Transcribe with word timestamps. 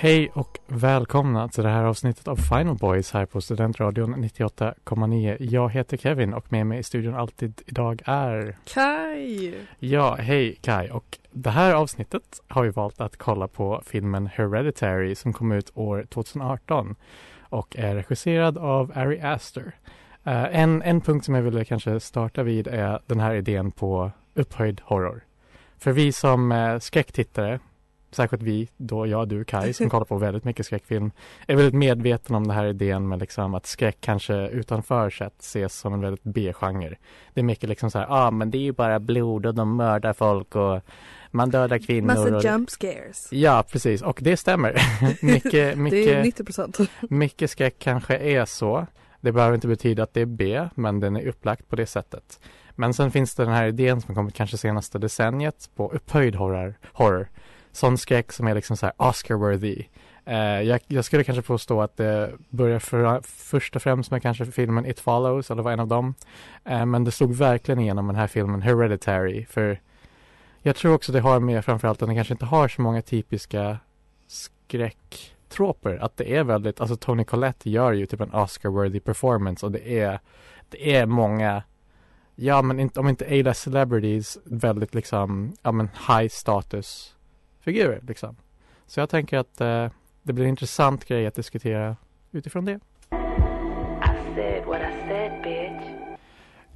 Hej 0.00 0.30
och 0.34 0.58
välkomna 0.66 1.48
till 1.48 1.64
det 1.64 1.70
här 1.70 1.84
avsnittet 1.84 2.28
av 2.28 2.36
Final 2.36 2.76
Boys 2.76 3.12
här 3.12 3.26
på 3.26 3.40
Studentradion 3.40 4.24
98,9. 4.24 5.36
Jag 5.40 5.70
heter 5.70 5.96
Kevin 5.96 6.34
och 6.34 6.52
med 6.52 6.66
mig 6.66 6.78
i 6.78 6.82
studion 6.82 7.14
alltid 7.14 7.62
idag 7.66 8.02
är 8.04 8.56
Kai! 8.64 9.54
Ja, 9.78 10.14
hej 10.14 10.58
Kai 10.60 10.90
och 10.90 11.18
det 11.30 11.50
här 11.50 11.74
avsnittet 11.74 12.40
har 12.48 12.62
vi 12.62 12.70
valt 12.70 13.00
att 13.00 13.16
kolla 13.16 13.48
på 13.48 13.82
filmen 13.86 14.26
Hereditary 14.26 15.14
som 15.14 15.32
kom 15.32 15.52
ut 15.52 15.70
år 15.74 16.06
2018 16.10 16.96
och 17.40 17.76
är 17.78 17.94
regisserad 17.94 18.58
av 18.58 18.92
Ari 18.94 19.20
Aster. 19.20 19.64
Uh, 20.26 20.56
en, 20.56 20.82
en 20.82 21.00
punkt 21.00 21.24
som 21.24 21.34
jag 21.34 21.42
ville 21.42 21.64
kanske 21.64 22.00
starta 22.00 22.42
vid 22.42 22.66
är 22.66 23.00
den 23.06 23.20
här 23.20 23.34
idén 23.34 23.70
på 23.70 24.10
upphöjd 24.34 24.80
horror. 24.84 25.24
För 25.78 25.92
vi 25.92 26.12
som 26.12 26.52
uh, 26.52 26.78
skräcktittare 26.78 27.60
särskilt 28.10 28.42
vi, 28.42 28.68
då 28.76 29.06
jag, 29.06 29.28
du, 29.28 29.44
Kai, 29.44 29.72
som 29.72 29.90
kollar 29.90 30.04
på 30.04 30.18
väldigt 30.18 30.44
mycket 30.44 30.66
skräckfilm, 30.66 31.10
är 31.46 31.56
väldigt 31.56 31.74
medveten 31.74 32.36
om 32.36 32.46
den 32.46 32.56
här 32.56 32.66
idén 32.66 33.08
med 33.08 33.18
liksom 33.18 33.54
att 33.54 33.66
skräck 33.66 33.96
kanske 34.00 34.48
utanför 34.48 35.10
sett 35.10 35.40
ses 35.40 35.74
som 35.74 35.94
en 35.94 36.00
väldigt 36.00 36.24
B-genre. 36.24 36.96
Det 37.34 37.40
är 37.40 37.44
mycket 37.44 37.68
liksom 37.68 37.90
så 37.90 37.98
här, 37.98 38.06
ja 38.06 38.26
ah, 38.26 38.30
men 38.30 38.50
det 38.50 38.58
är 38.58 38.62
ju 38.62 38.72
bara 38.72 39.00
blod 39.00 39.46
och 39.46 39.54
de 39.54 39.76
mördar 39.76 40.12
folk 40.12 40.56
och 40.56 40.80
man 41.30 41.50
dödar 41.50 41.78
kvinnor. 41.78 42.06
Massa 42.06 42.36
och... 42.36 42.44
jump 42.44 42.70
scares. 42.70 43.28
Ja, 43.32 43.64
precis. 43.72 44.02
Och 44.02 44.18
det 44.22 44.36
stämmer. 44.36 44.74
mycket, 45.24 45.78
mycket, 45.78 45.90
det 46.06 46.14
är 46.14 46.22
90 46.22 46.44
procent. 46.44 46.78
mycket 47.10 47.50
skräck 47.50 47.74
kanske 47.78 48.16
är 48.16 48.44
så. 48.44 48.86
Det 49.20 49.32
behöver 49.32 49.54
inte 49.54 49.68
betyda 49.68 50.02
att 50.02 50.14
det 50.14 50.20
är 50.20 50.26
B, 50.26 50.68
men 50.74 51.00
den 51.00 51.16
är 51.16 51.26
upplagt 51.26 51.68
på 51.68 51.76
det 51.76 51.86
sättet. 51.86 52.40
Men 52.74 52.94
sen 52.94 53.10
finns 53.10 53.34
det 53.34 53.44
den 53.44 53.52
här 53.52 53.66
idén 53.66 54.00
som 54.00 54.14
kommit 54.14 54.34
kanske 54.34 54.56
senaste 54.56 54.98
decenniet 54.98 55.70
på 55.76 55.92
upphöjd 55.92 56.34
horror, 56.34 56.74
horror 56.92 57.28
sån 57.72 57.98
skräck 57.98 58.32
som 58.32 58.46
är 58.46 58.54
liksom 58.54 58.76
så 58.76 58.86
här 58.86 58.94
Oscar-worthy. 58.98 59.84
Uh, 60.28 60.62
jag, 60.62 60.80
jag, 60.86 61.04
skulle 61.04 61.24
kanske 61.24 61.42
påstå 61.42 61.82
att 61.82 61.96
det 61.96 62.32
börjar 62.48 62.78
för, 62.78 63.20
först 63.24 63.76
och 63.76 63.82
främst 63.82 64.10
med 64.10 64.22
kanske 64.22 64.46
filmen 64.46 64.86
It 64.86 65.00
Follows, 65.00 65.50
eller 65.50 65.62
var 65.62 65.72
en 65.72 65.80
av 65.80 65.88
dem. 65.88 66.14
Uh, 66.70 66.86
men 66.86 67.04
det 67.04 67.10
slog 67.10 67.34
verkligen 67.34 67.78
igenom 67.80 68.06
den 68.06 68.16
här 68.16 68.26
filmen 68.26 68.62
Hereditary, 68.62 69.44
för 69.44 69.80
jag 70.62 70.76
tror 70.76 70.94
också 70.94 71.12
det 71.12 71.20
har 71.20 71.40
med 71.40 71.64
framförallt 71.64 72.02
att 72.02 72.08
den 72.08 72.16
kanske 72.16 72.34
inte 72.34 72.46
har 72.46 72.68
så 72.68 72.82
många 72.82 73.02
typiska 73.02 73.78
skräcktroper. 74.26 75.96
Att 75.96 76.16
det 76.16 76.36
är 76.36 76.44
väldigt, 76.44 76.80
alltså 76.80 76.96
Tony 76.96 77.24
Collette 77.24 77.70
gör 77.70 77.92
ju 77.92 78.06
typ 78.06 78.20
en 78.20 78.30
Oscar-worthy 78.30 79.00
performance 79.00 79.66
och 79.66 79.72
det 79.72 80.00
är, 80.00 80.20
det 80.68 80.96
är 80.96 81.06
många 81.06 81.62
Ja 82.40 82.62
men 82.62 82.80
inte, 82.80 83.00
om 83.00 83.08
inte 83.08 83.24
A-list 83.24 83.60
celebrities 83.60 84.38
väldigt 84.44 84.94
liksom, 84.94 85.56
ja 85.62 85.72
men 85.72 85.88
high 86.08 86.28
status 86.28 87.14
figurer 87.68 88.00
liksom. 88.06 88.36
Så 88.86 89.00
jag 89.00 89.10
tänker 89.10 89.38
att 89.38 89.60
eh, 89.60 89.90
det 90.22 90.32
blir 90.32 90.44
en 90.44 90.50
intressant 90.50 91.04
grej 91.04 91.26
att 91.26 91.34
diskutera 91.34 91.96
utifrån 92.32 92.64
det. 92.64 92.80
Said, 95.08 95.82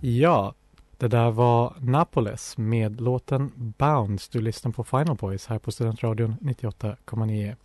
ja, 0.00 0.54
det 0.98 1.08
där 1.08 1.30
var 1.30 1.74
Napoles 1.80 2.58
med 2.58 3.00
låten 3.00 3.52
Bounce. 3.56 4.28
Du 4.32 4.40
lyssnar 4.40 4.72
på 4.72 4.84
Final 4.84 5.16
Boys 5.16 5.46
här 5.46 5.58
på 5.58 5.72
Studentradion 5.72 6.36
98,9. 6.40 7.56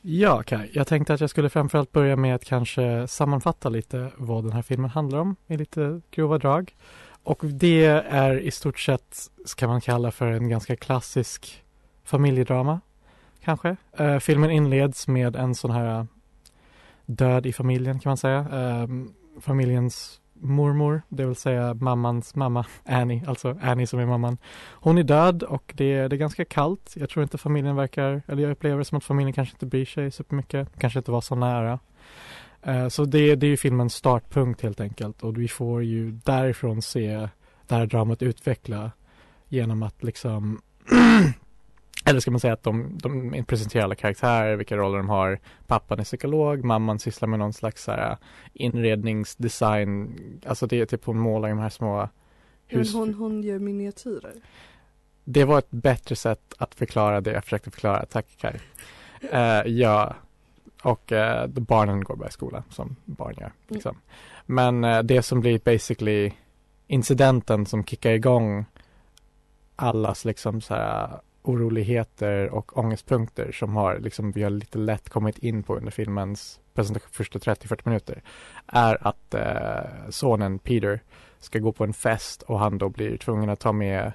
Ja, 0.00 0.42
Kai, 0.42 0.70
jag 0.72 0.86
tänkte 0.86 1.14
att 1.14 1.20
jag 1.20 1.30
skulle 1.30 1.50
framförallt 1.50 1.92
börja 1.92 2.16
med 2.16 2.34
att 2.34 2.44
kanske 2.44 3.08
sammanfatta 3.08 3.68
lite 3.68 4.10
vad 4.16 4.44
den 4.44 4.52
här 4.52 4.62
filmen 4.62 4.90
handlar 4.90 5.18
om 5.18 5.36
i 5.46 5.56
lite 5.56 6.00
grova 6.10 6.38
drag. 6.38 6.74
Och 7.22 7.38
det 7.42 7.84
är 8.08 8.38
i 8.38 8.50
stort 8.50 8.78
sett, 8.78 9.30
kan 9.56 9.68
man 9.68 9.80
kalla 9.80 10.10
för 10.10 10.26
en 10.26 10.48
ganska 10.48 10.76
klassisk 10.76 11.64
familjedrama, 12.06 12.80
kanske. 13.44 13.76
Uh, 14.00 14.18
filmen 14.18 14.50
inleds 14.50 15.08
med 15.08 15.36
en 15.36 15.54
sån 15.54 15.70
här 15.70 16.06
död 17.06 17.46
i 17.46 17.52
familjen 17.52 17.98
kan 17.98 18.10
man 18.10 18.16
säga. 18.16 18.40
Uh, 18.40 19.04
familjens 19.40 20.20
mormor, 20.40 21.02
det 21.08 21.26
vill 21.26 21.36
säga 21.36 21.74
mammans 21.74 22.34
mamma, 22.34 22.66
Annie, 22.84 23.22
alltså 23.26 23.58
Annie 23.62 23.86
som 23.86 23.98
är 23.98 24.06
mamman. 24.06 24.38
Hon 24.70 24.98
är 24.98 25.02
död 25.02 25.42
och 25.42 25.72
det, 25.76 26.08
det 26.08 26.16
är 26.16 26.18
ganska 26.18 26.44
kallt. 26.44 26.92
Jag 26.96 27.10
tror 27.10 27.22
inte 27.22 27.38
familjen 27.38 27.76
verkar, 27.76 28.22
eller 28.26 28.42
jag 28.42 28.52
upplever 28.52 28.78
det 28.78 28.84
som 28.84 28.98
att 28.98 29.04
familjen 29.04 29.32
kanske 29.32 29.54
inte 29.54 29.66
bryr 29.66 29.84
sig 29.84 30.10
supermycket, 30.10 30.68
kanske 30.78 30.98
inte 30.98 31.10
var 31.10 31.20
så 31.20 31.34
nära. 31.34 31.78
Uh, 32.68 32.88
så 32.88 33.04
det, 33.04 33.34
det 33.34 33.46
är 33.46 33.50
ju 33.50 33.56
filmens 33.56 33.94
startpunkt 33.94 34.62
helt 34.62 34.80
enkelt 34.80 35.22
och 35.22 35.38
vi 35.38 35.48
får 35.48 35.82
ju 35.82 36.10
därifrån 36.10 36.82
se 36.82 37.28
det 37.66 37.74
här 37.74 37.86
dramat 37.86 38.22
utveckla 38.22 38.90
genom 39.48 39.82
att 39.82 40.02
liksom 40.02 40.60
Eller 42.08 42.20
ska 42.20 42.30
man 42.30 42.40
säga 42.40 42.52
att 42.52 42.62
de, 42.62 42.98
de 43.02 43.44
presenterar 43.44 43.84
alla 43.84 43.94
karaktärer, 43.94 44.56
vilka 44.56 44.76
roller 44.76 44.98
de 44.98 45.08
har. 45.08 45.38
Pappan 45.66 46.00
är 46.00 46.04
psykolog, 46.04 46.64
mamman 46.64 46.98
sysslar 46.98 47.28
med 47.28 47.38
någon 47.38 47.52
slags 47.52 47.84
så 47.84 47.90
här 47.90 48.16
inredningsdesign. 48.52 50.14
Alltså 50.46 50.66
det 50.66 50.80
är 50.80 50.86
typ 50.86 51.04
hon 51.04 51.18
målar 51.18 51.48
de 51.48 51.58
här 51.58 51.68
små 51.68 52.08
hus. 52.66 52.94
Men 52.94 53.00
hon, 53.00 53.14
hon 53.14 53.42
gör 53.42 53.58
miniatyrer? 53.58 54.32
Det 55.24 55.44
var 55.44 55.58
ett 55.58 55.70
bättre 55.70 56.16
sätt 56.16 56.54
att 56.58 56.74
förklara 56.74 57.20
det 57.20 57.32
jag 57.32 57.44
försökte 57.44 57.70
förklara. 57.70 58.06
Tack 58.06 58.26
Kaj. 58.36 58.60
Uh, 59.32 59.72
ja, 59.72 60.14
och 60.82 61.12
uh, 61.12 61.46
barnen 61.46 62.04
går 62.04 62.16
bara 62.16 62.28
i 62.28 62.32
skola 62.32 62.64
som 62.70 62.96
barn 63.04 63.34
gör. 63.36 63.46
Mm. 63.46 63.52
Liksom. 63.68 63.96
Mm. 64.46 64.80
Men 64.80 64.96
uh, 64.96 65.02
det 65.02 65.22
som 65.22 65.40
blir 65.40 65.60
basically 65.64 66.32
incidenten 66.86 67.66
som 67.66 67.84
kickar 67.84 68.10
igång 68.10 68.64
allas 69.76 70.24
liksom 70.24 70.60
så 70.60 70.74
här 70.74 71.20
oroligheter 71.48 72.48
och 72.48 72.78
ångestpunkter 72.78 73.52
som 73.52 73.76
har 73.76 73.98
liksom 73.98 74.32
vi 74.32 74.42
har 74.42 74.50
lite 74.50 74.78
lätt 74.78 75.08
kommit 75.08 75.38
in 75.38 75.62
på 75.62 75.76
under 75.76 75.90
filmens 75.90 76.60
presentation 76.74 77.08
första 77.12 77.38
30-40 77.38 77.80
minuter 77.84 78.22
är 78.66 79.06
att 79.08 79.34
eh, 79.34 80.10
sonen 80.10 80.58
Peter 80.58 81.00
ska 81.38 81.58
gå 81.58 81.72
på 81.72 81.84
en 81.84 81.92
fest 81.92 82.42
och 82.42 82.58
han 82.58 82.78
då 82.78 82.88
blir 82.88 83.16
tvungen 83.16 83.50
att 83.50 83.60
ta 83.60 83.72
med 83.72 84.12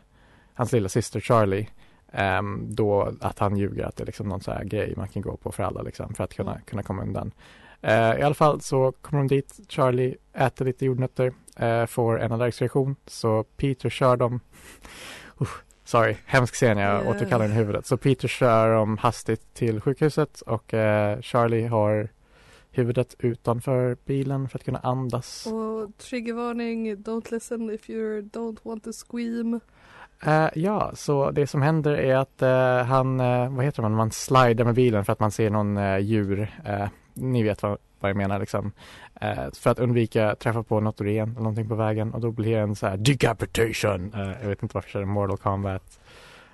hans 0.53 0.71
lilla 0.71 0.89
syster 0.89 1.19
Charlie 1.19 1.67
um, 2.11 2.65
då 2.69 3.13
att 3.21 3.39
han 3.39 3.57
ljuger 3.57 3.83
att 3.83 3.95
det 3.95 4.03
är 4.03 4.05
liksom 4.05 4.29
någon 4.29 4.41
så 4.41 4.51
här 4.51 4.63
grej 4.63 4.93
man 4.97 5.07
kan 5.07 5.21
gå 5.21 5.37
på 5.37 5.51
för 5.51 5.63
alla 5.63 5.81
liksom 5.81 6.13
för 6.13 6.23
att 6.23 6.33
kunna, 6.33 6.51
mm. 6.51 6.63
kunna 6.63 6.83
komma 6.83 7.01
undan. 7.01 7.31
Uh, 7.83 8.19
I 8.19 8.21
alla 8.21 8.35
fall 8.35 8.61
så 8.61 8.91
kommer 8.91 9.23
de 9.23 9.27
dit, 9.27 9.59
Charlie 9.69 10.15
äter 10.33 10.65
lite 10.65 10.85
jordnötter, 10.85 11.33
uh, 11.61 11.85
får 11.85 12.21
en 12.21 12.31
allergisk 12.31 12.61
reaktion 12.61 12.95
så 13.05 13.43
Peter 13.43 13.89
kör 13.89 14.17
dem 14.17 14.39
uh, 15.41 15.47
Sorry, 15.91 16.15
hemsk 16.25 16.53
scen 16.53 16.77
jag 16.77 17.03
yeah. 17.03 17.09
återkallar 17.09 17.47
den 17.47 17.53
i 17.53 17.57
huvudet. 17.57 17.85
Så 17.85 17.97
Peter 17.97 18.27
kör 18.27 18.73
dem 18.73 18.97
hastigt 18.97 19.53
till 19.53 19.81
sjukhuset 19.81 20.41
och 20.41 20.73
eh, 20.73 21.21
Charlie 21.21 21.67
har 21.67 22.09
huvudet 22.71 23.15
utanför 23.19 23.97
bilen 24.05 24.49
för 24.49 24.59
att 24.59 24.65
kunna 24.65 24.79
andas. 24.79 25.45
Och 25.45 25.97
triggervarning, 25.97 26.95
don't 26.95 27.33
listen 27.33 27.69
if 27.69 27.89
you 27.89 28.21
don't 28.21 28.57
want 28.63 28.83
to 28.83 28.91
scream. 28.93 29.53
Uh, 30.27 30.49
ja, 30.55 30.91
så 30.95 31.31
det 31.31 31.47
som 31.47 31.61
händer 31.61 31.91
är 31.91 32.15
att 32.15 32.41
uh, 32.41 32.87
han, 32.87 33.19
uh, 33.19 33.55
vad 33.55 33.65
heter 33.65 33.81
man, 33.81 33.95
man 33.95 34.11
slider 34.11 34.65
med 34.65 34.75
bilen 34.75 35.05
för 35.05 35.13
att 35.13 35.19
man 35.19 35.31
ser 35.31 35.49
någon 35.49 36.03
djur. 36.03 36.51
ni 37.13 37.43
vet 37.43 37.63
vad, 37.63 37.77
vad 38.01 38.09
jag 38.09 38.17
menar 38.17 38.39
liksom. 38.39 38.71
Eh, 39.21 39.51
för 39.53 39.69
att 39.69 39.79
undvika 39.79 40.35
träffa 40.35 40.63
på 40.63 40.79
något 40.79 41.01
ren 41.01 41.29
eller 41.29 41.39
någonting 41.39 41.67
på 41.67 41.75
vägen 41.75 42.13
och 42.13 42.21
då 42.21 42.31
blir 42.31 42.55
det 42.55 42.61
en 42.61 42.75
så 42.75 42.87
här 42.87 42.97
decapitation. 42.97 44.13
Eh, 44.13 44.41
jag 44.41 44.49
vet 44.49 44.63
inte 44.63 44.75
varför 44.75 44.99
jag 44.99 45.07
Mortal 45.07 45.37
Kombat. 45.37 45.99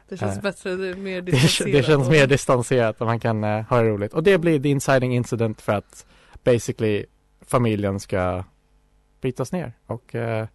Det 0.09 0.17
känns 0.17 0.37
eh, 0.37 0.41
bättre, 0.41 0.75
det 0.75 0.87
är 0.87 0.95
mer 0.95 1.21
distanserat. 1.31 1.71
Det, 1.71 1.83
känns 1.83 2.09
mer 2.09 2.27
distanserat 2.27 3.01
och 3.01 3.07
man 3.07 3.19
kan 3.19 3.43
eh, 3.43 3.61
ha 3.61 3.81
det 3.81 3.89
roligt. 3.89 4.13
Och 4.13 4.23
det 4.23 4.37
blir 4.37 4.59
the 4.59 4.69
inciting 4.69 5.15
incident 5.15 5.61
för 5.61 5.73
att 5.73 6.05
basically 6.43 7.05
familjen 7.41 7.99
ska 7.99 8.43
brytas 9.21 9.51
ner 9.51 9.73
och 9.85 10.15
eh, 10.15 10.47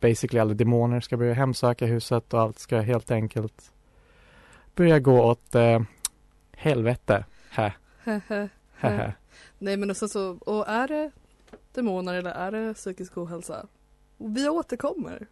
basically 0.00 0.40
alla 0.40 0.54
demoner 0.54 1.00
ska 1.00 1.16
börja 1.16 1.34
hemsöka 1.34 1.86
huset 1.86 2.34
och 2.34 2.40
allt 2.40 2.58
ska 2.58 2.80
helt 2.80 3.10
enkelt 3.10 3.72
börja 4.74 4.98
gå 4.98 5.22
åt 5.22 5.54
eh, 5.54 5.80
helvete. 6.56 7.24
Hä. 7.50 7.72
Nej 9.58 9.76
men 9.76 9.90
också 9.90 10.08
så, 10.08 10.30
och 10.30 10.68
är 10.68 10.88
det 10.88 11.10
demoner 11.72 12.14
eller 12.14 12.30
är 12.30 12.52
det 12.52 12.74
psykisk 12.74 13.18
ohälsa? 13.18 13.66
Vi 14.16 14.48
återkommer. 14.48 15.26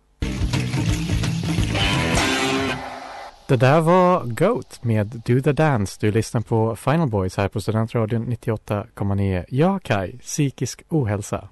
Det 3.48 3.56
där 3.56 3.80
var 3.80 4.24
Goat 4.24 4.84
med 4.84 5.06
Do 5.06 5.40
the 5.40 5.52
Dance. 5.52 5.96
Du 6.00 6.12
lyssnar 6.12 6.40
på 6.40 6.76
Final 6.76 7.08
Boys 7.08 7.36
här 7.36 7.48
på 7.48 7.60
Studentradion 7.60 8.26
98,9. 8.26 9.44
Ja, 9.48 9.78
Kai, 9.78 10.18
psykisk 10.18 10.82
ohälsa. 10.88 11.48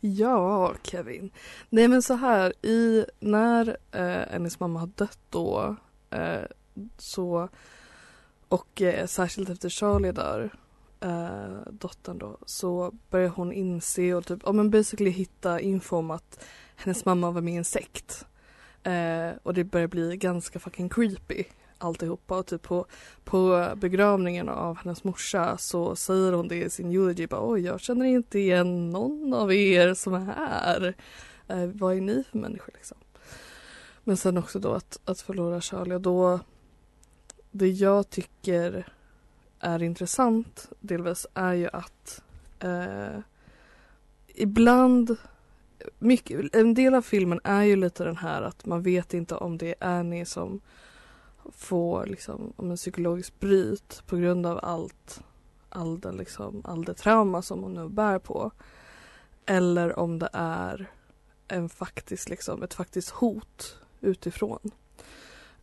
Ja, 0.00 0.74
Kevin. 0.82 1.30
Nej 1.70 1.88
men 1.88 2.02
så 2.02 2.14
här, 2.14 2.66
i, 2.66 3.06
när 3.20 3.76
eh, 3.92 4.32
hennes 4.32 4.60
mamma 4.60 4.80
har 4.80 4.86
dött 4.86 5.18
då 5.30 5.76
eh, 6.10 6.42
så 6.98 7.48
och 8.48 8.82
eh, 8.82 9.06
särskilt 9.06 9.48
efter 9.48 9.68
Charlie 9.68 10.12
dör, 10.12 10.50
eh, 11.00 11.58
dottern 11.70 12.18
då, 12.18 12.38
så 12.46 12.92
börjar 13.10 13.28
hon 13.28 13.52
inse 13.52 14.14
och 14.14 14.26
typ, 14.26 14.40
ja 14.44 14.52
men 14.52 14.70
basically 14.70 15.10
hitta 15.10 15.60
info 15.60 15.96
om 15.96 16.10
att 16.10 16.44
hennes 16.76 17.04
mamma 17.04 17.30
var 17.30 17.40
med 17.40 17.54
i 17.54 17.56
en 17.56 17.64
sekt. 17.64 18.26
Eh, 18.82 19.30
och 19.42 19.54
det 19.54 19.64
börjar 19.64 19.88
bli 19.88 20.16
ganska 20.16 20.58
fucking 20.58 20.88
creepy 20.88 21.44
alltihopa 21.78 22.38
och 22.38 22.46
typ 22.46 22.62
på, 22.62 22.86
på 23.24 23.68
begravningen 23.76 24.48
av 24.48 24.76
hennes 24.76 25.04
morsa 25.04 25.58
så 25.58 25.96
säger 25.96 26.32
hon 26.32 26.48
det 26.48 26.64
i 26.64 26.70
sin 26.70 26.90
eulogy 26.90 27.26
bara 27.26 27.50
oj 27.50 27.60
jag 27.60 27.80
känner 27.80 28.06
inte 28.06 28.38
igen 28.38 28.90
någon 28.90 29.34
av 29.34 29.52
er 29.52 29.94
som 29.94 30.14
är 30.14 30.20
här. 30.20 30.94
Eh, 31.48 31.66
vad 31.66 31.96
är 31.96 32.00
ni 32.00 32.24
för 32.30 32.38
människor 32.38 32.72
liksom? 32.74 32.98
Men 34.04 34.16
sen 34.16 34.38
också 34.38 34.58
då 34.58 34.72
att, 34.72 35.00
att 35.04 35.20
förlora 35.20 35.60
Charlie 35.60 35.94
och 35.94 36.00
då 36.00 36.40
det 37.50 37.68
jag 37.68 38.10
tycker 38.10 38.86
är 39.60 39.82
intressant 39.82 40.70
delvis 40.80 41.26
är 41.34 41.52
ju 41.52 41.68
att 41.72 42.22
eh, 42.60 43.18
ibland 44.26 45.16
mycket, 45.98 46.54
en 46.54 46.74
del 46.74 46.94
av 46.94 47.02
filmen 47.02 47.40
är 47.44 47.62
ju 47.62 47.76
lite 47.76 48.04
den 48.04 48.16
här 48.16 48.42
att 48.42 48.66
man 48.66 48.82
vet 48.82 49.14
inte 49.14 49.34
om 49.34 49.58
det 49.58 49.74
är 49.80 49.98
Annie 49.98 50.24
som 50.24 50.60
får 51.52 52.06
liksom, 52.06 52.52
om 52.56 52.70
en 52.70 52.76
psykologisk 52.76 53.40
bryt 53.40 54.02
på 54.06 54.16
grund 54.16 54.46
av 54.46 54.60
allt, 54.62 55.20
all, 55.68 56.00
den, 56.00 56.16
liksom, 56.16 56.62
all 56.64 56.84
det 56.84 56.94
trauma 56.94 57.42
som 57.42 57.62
hon 57.62 57.74
nu 57.74 57.88
bär 57.88 58.18
på. 58.18 58.50
Eller 59.46 59.98
om 59.98 60.18
det 60.18 60.28
är 60.32 60.90
en 61.48 61.68
faktisk, 61.68 62.28
liksom, 62.28 62.62
ett 62.62 62.74
faktiskt 62.74 63.10
hot 63.10 63.78
utifrån. 64.00 64.70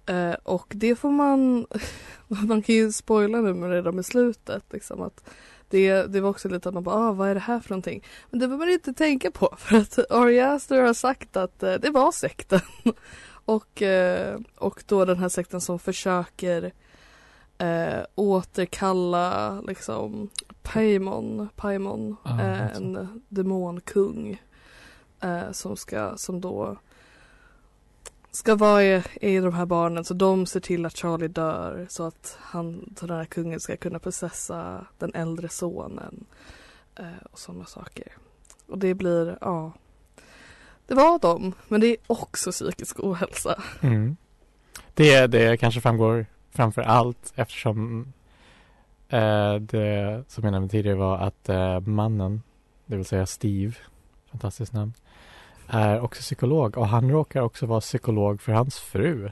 Eh, 0.05 0.33
och 0.43 0.73
det 0.75 0.95
får 0.95 1.11
man, 1.11 1.67
man 2.27 2.61
kan 2.61 2.75
ju 2.75 2.91
spoila 2.91 3.41
nu 3.41 3.53
med 3.53 3.69
redan 3.69 3.95
med 3.95 4.05
slutet. 4.05 4.63
Liksom, 4.71 5.01
att 5.01 5.29
det, 5.69 6.03
det 6.03 6.21
var 6.21 6.29
också 6.29 6.49
lite 6.49 6.69
att 6.69 6.75
man 6.75 6.83
bara, 6.83 6.95
ah, 6.95 7.11
vad 7.11 7.29
är 7.29 7.33
det 7.33 7.39
här 7.39 7.59
för 7.59 7.69
någonting? 7.69 8.03
Men 8.29 8.39
det 8.39 8.47
behöver 8.47 8.65
man 8.65 8.73
inte 8.73 8.93
tänka 8.93 9.31
på 9.31 9.55
för 9.57 9.75
att 9.77 10.11
Ari 10.11 10.39
Aster 10.39 10.81
har 10.81 10.93
sagt 10.93 11.37
att 11.37 11.63
eh, 11.63 11.73
det 11.73 11.89
var 11.89 12.11
sekten. 12.11 12.59
och, 13.45 13.81
eh, 13.81 14.39
och 14.55 14.83
då 14.87 15.05
den 15.05 15.17
här 15.17 15.29
sekten 15.29 15.61
som 15.61 15.79
försöker 15.79 16.71
eh, 17.57 18.05
återkalla 18.15 19.61
liksom 19.61 20.29
Paimon, 20.61 21.49
Paimon 21.55 22.15
Ah, 22.23 22.41
alltså. 22.41 22.83
en 22.83 23.23
demonkung 23.29 24.41
eh, 25.21 25.51
som 25.51 25.77
ska, 25.77 26.17
som 26.17 26.41
då 26.41 26.77
ska 28.33 28.55
vara 28.55 28.83
i, 28.83 29.03
i 29.21 29.39
de 29.39 29.53
här 29.53 29.65
barnen 29.65 30.03
så 30.03 30.13
de 30.13 30.45
ser 30.45 30.59
till 30.59 30.85
att 30.85 30.97
Charlie 30.97 31.27
dör 31.27 31.85
så 31.89 32.03
att 32.03 32.37
han, 32.41 32.93
så 32.99 33.07
den 33.07 33.17
här 33.17 33.25
kungen 33.25 33.59
ska 33.59 33.77
kunna 33.77 33.99
processa 33.99 34.85
den 34.97 35.15
äldre 35.15 35.49
sonen 35.49 36.25
eh, 36.95 37.25
och 37.31 37.39
sådana 37.39 37.65
saker. 37.65 38.07
Och 38.67 38.77
det 38.77 38.93
blir, 38.93 39.37
ja, 39.41 39.71
det 40.87 40.95
var 40.95 41.19
dem, 41.19 41.53
men 41.67 41.81
det 41.81 41.87
är 41.87 41.97
också 42.07 42.51
psykisk 42.51 42.99
ohälsa. 42.99 43.63
Mm. 43.81 44.17
Det, 44.93 45.27
det 45.27 45.57
kanske 45.57 45.81
framgår 45.81 46.25
framför 46.51 46.81
allt 46.81 47.33
eftersom 47.35 48.13
eh, 49.09 49.55
det 49.55 50.23
som 50.27 50.43
jag 50.43 50.51
nämnde 50.51 50.69
tidigare 50.69 50.97
var 50.97 51.17
att 51.17 51.49
eh, 51.49 51.79
mannen, 51.79 52.41
det 52.85 52.95
vill 52.95 53.05
säga 53.05 53.25
Steve, 53.25 53.73
fantastiskt 54.31 54.73
namn, 54.73 54.93
är 55.67 56.01
också 56.01 56.21
psykolog 56.21 56.77
och 56.77 56.87
han 56.87 57.11
råkar 57.11 57.41
också 57.41 57.65
vara 57.65 57.79
psykolog 57.79 58.41
för 58.41 58.51
hans 58.51 58.79
fru. 58.79 59.31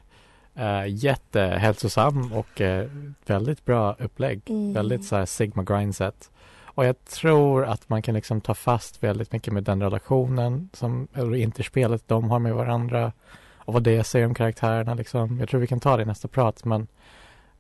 Eh, 0.56 0.88
jättehälsosam 0.88 2.34
och 2.34 2.62
eh, 2.62 2.88
väldigt 3.26 3.66
bra 3.66 3.96
upplägg. 4.00 4.42
Mm. 4.50 4.74
Väldigt 4.74 5.06
så 5.06 5.16
här 5.16 5.26
Sigma 5.26 5.64
grindset. 5.64 6.32
Och 6.66 6.86
jag 6.86 7.06
tror 7.06 7.66
att 7.66 7.90
man 7.90 8.02
kan 8.02 8.16
liksom 8.16 8.42
ta 8.42 8.54
fast 8.54 9.04
väldigt 9.04 9.32
mycket 9.32 9.54
med 9.54 9.64
den 9.64 9.84
relationen 9.84 10.70
som, 10.74 11.08
eller 11.14 11.36
interspelet 11.36 12.08
de 12.08 12.32
har 12.32 12.40
med 12.40 12.56
varandra 12.56 13.12
och 13.56 13.74
vad 13.74 13.84
det 13.84 14.04
säger 14.04 14.26
om 14.26 14.34
karaktärerna 14.34 14.94
liksom. 14.94 15.40
Jag 15.40 15.50
tror 15.50 15.60
vi 15.60 15.68
kan 15.68 15.80
ta 15.80 15.98
det 15.98 16.04
i 16.04 16.06
nästa 16.06 16.28
prat 16.28 16.66
men 16.66 16.88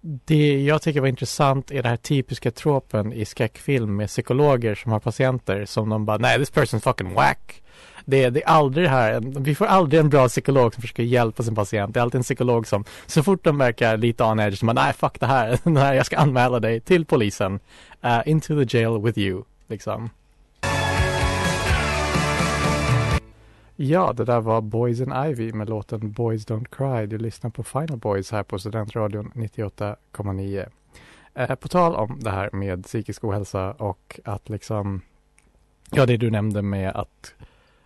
det 0.02 0.64
jag 0.64 0.82
tycker 0.82 1.02
var 1.02 1.08
intressant 1.08 1.72
är 1.72 1.76
den 1.76 1.90
här 1.90 1.98
typiska 1.98 2.52
tropen 2.52 3.14
i 3.14 3.26
skräckfilm 3.26 3.96
med 3.96 4.08
psykologer 4.08 4.76
som 4.76 4.92
har 4.92 5.00
patienter 5.00 5.66
som 5.66 5.90
de 5.90 6.06
bara 6.06 6.18
nej 6.18 6.38
this 6.38 6.52
person's 6.52 6.80
fucking 6.80 7.14
whack. 7.14 7.62
Det, 8.06 8.30
det 8.30 8.44
är 8.44 8.48
aldrig 8.48 8.86
det 8.86 8.90
här, 8.90 9.40
vi 9.40 9.56
får 9.56 9.66
aldrig 9.66 10.00
en 10.00 10.10
bra 10.10 10.28
psykolog 10.28 10.74
som 10.74 10.82
försöker 10.82 11.04
hjälpa 11.04 11.44
sin 11.44 11.56
patient. 11.56 11.94
Det 11.94 12.00
är 12.00 12.02
alltid 12.02 12.20
en 12.20 12.24
psykolog 12.24 12.68
som 12.68 12.86
så 13.06 13.24
fort 13.24 13.44
de 13.44 13.58
verkar 13.58 13.98
lite 13.98 14.24
on 14.24 14.40
edge, 14.40 14.58
som 14.58 14.68
bara 14.68 14.74
nej 14.74 14.94
fuck 14.94 15.20
det 15.20 15.26
här, 15.26 15.60
nej, 15.70 15.98
jag 15.98 16.06
ska 16.06 16.18
anmäla 16.18 16.60
dig 16.60 16.80
till 16.80 17.06
polisen. 17.06 17.60
Uh, 18.06 18.22
into 18.26 18.66
the 18.66 18.78
jail 18.78 19.02
with 19.02 19.20
you, 19.20 19.44
liksom. 19.68 20.10
Ja, 23.84 24.14
det 24.14 24.26
där 24.26 24.42
var 24.42 24.62
Boys 24.62 25.02
and 25.02 25.30
Ivy 25.32 25.54
med 25.54 25.70
låten 25.70 26.12
Boys 26.12 26.48
Don't 26.48 26.66
Cry. 26.66 27.06
Du 27.06 27.18
lyssnar 27.18 27.50
på 27.50 27.64
Final 27.64 27.98
Boys 27.98 28.32
här 28.32 28.44
på 28.44 28.60
Studentradion 28.60 29.32
98,9. 29.36 30.66
Eh, 31.34 31.56
på 31.56 31.68
tal 31.68 31.96
om 31.96 32.20
det 32.20 32.32
här 32.32 32.50
med 32.54 32.84
psykisk 32.84 33.24
ohälsa 33.24 33.72
och 33.72 34.20
att 34.26 34.50
liksom, 34.50 35.02
ja 35.92 36.06
det 36.06 36.18
du 36.18 36.32
nämnde 36.32 36.62
med 36.62 36.96
att 36.96 37.34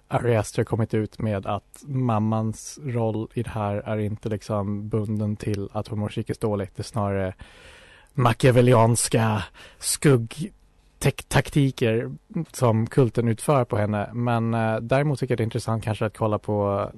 Ari 0.07 0.35
Aster 0.35 0.63
kommit 0.63 0.93
ut 0.93 1.19
med 1.19 1.45
att 1.45 1.83
mammans 1.85 2.79
roll 2.83 3.27
i 3.33 3.43
det 3.43 3.49
här 3.49 3.75
är 3.75 3.97
inte 3.97 4.29
liksom 4.29 4.89
bunden 4.89 5.35
till 5.35 5.69
att 5.71 5.87
hon 5.87 5.99
mår 5.99 6.09
psykiskt 6.09 6.41
dåligt. 6.41 6.75
Det 6.75 6.81
är 6.81 6.83
snarare 6.83 7.33
machiavellianska 8.13 9.43
skuggtaktiker 10.99 12.11
som 12.51 12.87
kulten 12.87 13.27
utför 13.27 13.65
på 13.65 13.77
henne. 13.77 14.09
Men 14.13 14.53
eh, 14.53 14.77
däremot 14.77 15.19
tycker 15.19 15.31
jag 15.31 15.37
det 15.37 15.41
är 15.41 15.45
intressant 15.45 15.83
kanske 15.83 16.05
att 16.05 16.17
kolla 16.17 16.39
på 16.39 16.89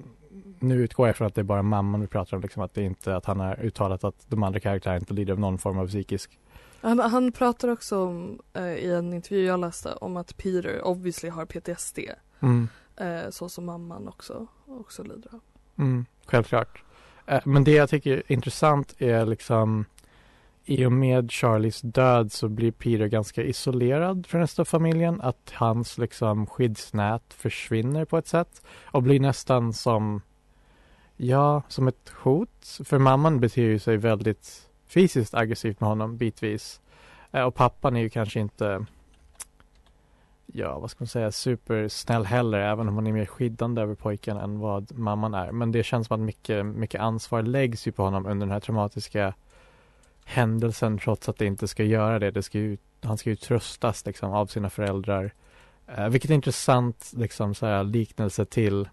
nu 0.59 0.75
utgår 0.75 1.07
jag 1.07 1.15
från 1.15 1.27
att 1.27 1.35
det 1.35 1.41
är 1.41 1.43
bara 1.43 1.61
mamman 1.61 2.01
vi 2.01 2.07
pratar 2.07 2.37
om, 2.37 2.43
liksom 2.43 2.63
att 2.63 2.73
det 2.73 2.83
inte 2.83 3.15
att 3.15 3.25
han 3.25 3.39
har 3.39 3.59
uttalat 3.65 4.03
att 4.03 4.25
de 4.27 4.43
andra 4.43 4.59
karaktärerna 4.59 4.99
inte 4.99 5.13
lider 5.13 5.33
av 5.33 5.39
någon 5.39 5.57
form 5.57 5.77
av 5.77 5.87
psykisk. 5.87 6.39
Han, 6.81 6.99
han 6.99 7.31
pratar 7.31 7.67
också 7.67 8.05
om, 8.05 8.39
eh, 8.53 8.63
i 8.63 8.93
en 8.93 9.13
intervju 9.13 9.45
jag 9.45 9.59
läste 9.59 9.93
om 9.93 10.17
att 10.17 10.37
Peter 10.37 10.87
obviously 10.87 11.29
har 11.29 11.45
PTSD. 11.45 11.99
Mm. 12.39 12.67
Eh, 12.95 13.29
så 13.29 13.49
som 13.49 13.65
mamman 13.65 14.07
också, 14.07 14.47
också 14.65 15.03
lider 15.03 15.29
av. 15.33 15.39
Mm, 15.77 16.05
självklart. 16.25 16.83
Eh, 17.25 17.41
men 17.45 17.63
det 17.63 17.71
jag 17.71 17.89
tycker 17.89 18.11
är 18.11 18.31
intressant 18.31 18.95
är 18.97 19.25
liksom 19.25 19.85
i 20.69 20.85
och 20.85 20.91
med 20.91 21.31
Charlies 21.31 21.81
död 21.81 22.31
så 22.31 22.49
blir 22.49 22.71
Peter 22.71 23.07
ganska 23.07 23.43
isolerad 23.43 24.27
från 24.27 24.41
resten 24.41 24.63
av 24.63 24.65
familjen. 24.65 25.21
Att 25.21 25.51
hans 25.53 25.97
liksom 25.97 26.45
skyddsnät 26.47 27.33
försvinner 27.33 28.05
på 28.05 28.17
ett 28.17 28.27
sätt 28.27 28.61
och 28.85 29.03
blir 29.03 29.19
nästan 29.19 29.73
som 29.73 30.21
ja, 31.17 31.61
som 31.67 31.87
ett 31.87 32.11
hot. 32.23 32.79
För 32.83 32.99
mamman 32.99 33.39
beter 33.39 33.61
ju 33.61 33.79
sig 33.79 33.97
väldigt 33.97 34.69
fysiskt 34.87 35.33
aggressivt 35.33 35.79
med 35.79 35.89
honom 35.89 36.17
bitvis. 36.17 36.81
Eh, 37.31 37.43
och 37.43 37.55
pappan 37.55 37.95
är 37.95 38.01
ju 38.01 38.09
kanske 38.09 38.39
inte 38.39 38.85
ja, 40.45 40.79
vad 40.79 40.91
ska 40.91 41.01
man 41.01 41.07
säga, 41.07 41.31
supersnäll 41.31 42.25
heller, 42.25 42.59
även 42.59 42.87
om 42.87 42.95
hon 42.95 43.07
är 43.07 43.13
mer 43.13 43.25
skyddande 43.25 43.81
över 43.81 43.95
pojken 43.95 44.37
än 44.37 44.59
vad 44.59 44.97
mamman 44.97 45.33
är. 45.33 45.51
Men 45.51 45.71
det 45.71 45.83
känns 45.83 46.07
som 46.07 46.15
att 46.15 46.25
mycket, 46.25 46.65
mycket 46.65 47.01
ansvar 47.01 47.41
läggs 47.41 47.87
ju 47.87 47.91
på 47.91 48.03
honom 48.03 48.25
under 48.25 48.45
den 48.45 48.53
här 48.53 48.59
traumatiska 48.59 49.33
händelsen, 50.27 50.97
trots 50.97 51.29
att 51.29 51.37
det 51.37 51.45
inte 51.45 51.67
ska 51.67 51.83
göra 51.83 52.19
det. 52.19 52.31
det 52.31 52.43
ska 52.43 52.57
ju, 52.57 52.77
han 53.01 53.17
ska 53.17 53.29
ju 53.29 53.35
tröstas 53.35 54.05
liksom 54.05 54.31
av 54.31 54.45
sina 54.45 54.69
föräldrar. 54.69 55.33
Eh, 55.87 56.09
vilket 56.09 56.31
är 56.31 56.35
intressant, 56.35 57.11
liksom 57.15 57.55
så 57.55 57.65
här, 57.65 57.83
liknelse 57.83 58.45
till 58.45 58.89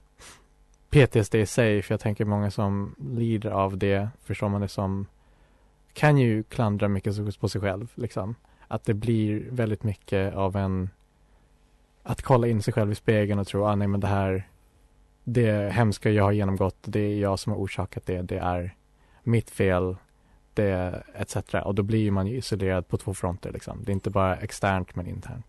PTSD 0.91 1.35
i 1.35 1.47
sig, 1.47 1.83
för 1.83 1.93
jag 1.93 2.01
tänker 2.01 2.25
många 2.25 2.51
som 2.51 2.95
lider 2.99 3.51
av 3.51 3.79
det, 3.79 4.09
förstår 4.23 4.49
man 4.49 4.61
det 4.61 4.69
som, 4.69 5.07
kan 5.93 6.19
ju 6.19 6.43
klandra 6.43 6.89
mycket 6.89 7.41
på 7.41 7.49
sig 7.49 7.61
själv, 7.61 7.93
liksom. 7.95 8.35
Att 8.69 8.85
det 8.85 8.95
blir 8.95 9.47
väldigt 9.51 9.83
mycket 9.83 10.35
av 10.35 10.57
en 10.57 10.91
att 12.03 12.23
kolla 12.23 12.47
in 12.47 12.63
sig 12.63 12.75
själv 12.75 12.93
i 12.93 12.95
spegeln 12.95 13.41
och 13.41 13.47
tro, 13.47 13.65
ah, 13.65 13.75
nej 13.75 13.89
men 13.89 14.01
det 14.01 14.07
här 14.07 14.49
det 15.25 15.73
hemska 15.73 16.11
jag 16.11 16.25
har 16.25 16.33
genomgått, 16.33 16.79
det 16.81 17.01
är 17.01 17.19
jag 17.19 17.39
som 17.39 17.53
har 17.53 17.61
orsakat 17.61 18.07
det, 18.07 18.23
det 18.23 18.39
är 18.39 18.75
mitt 19.23 19.51
fel, 19.51 19.97
det 20.57 21.03
etc. 21.15 21.37
Och 21.65 21.75
då 21.75 21.83
blir 21.83 22.11
man 22.11 22.27
ju 22.27 22.37
isolerad 22.37 22.89
på 22.89 22.97
två 22.97 23.15
fronter 23.15 23.53
liksom. 23.53 23.85
Det 23.85 23.91
är 23.91 23.95
inte 23.95 24.11
bara 24.11 24.37
externt 24.37 24.97
men 24.97 25.07
internt. 25.07 25.47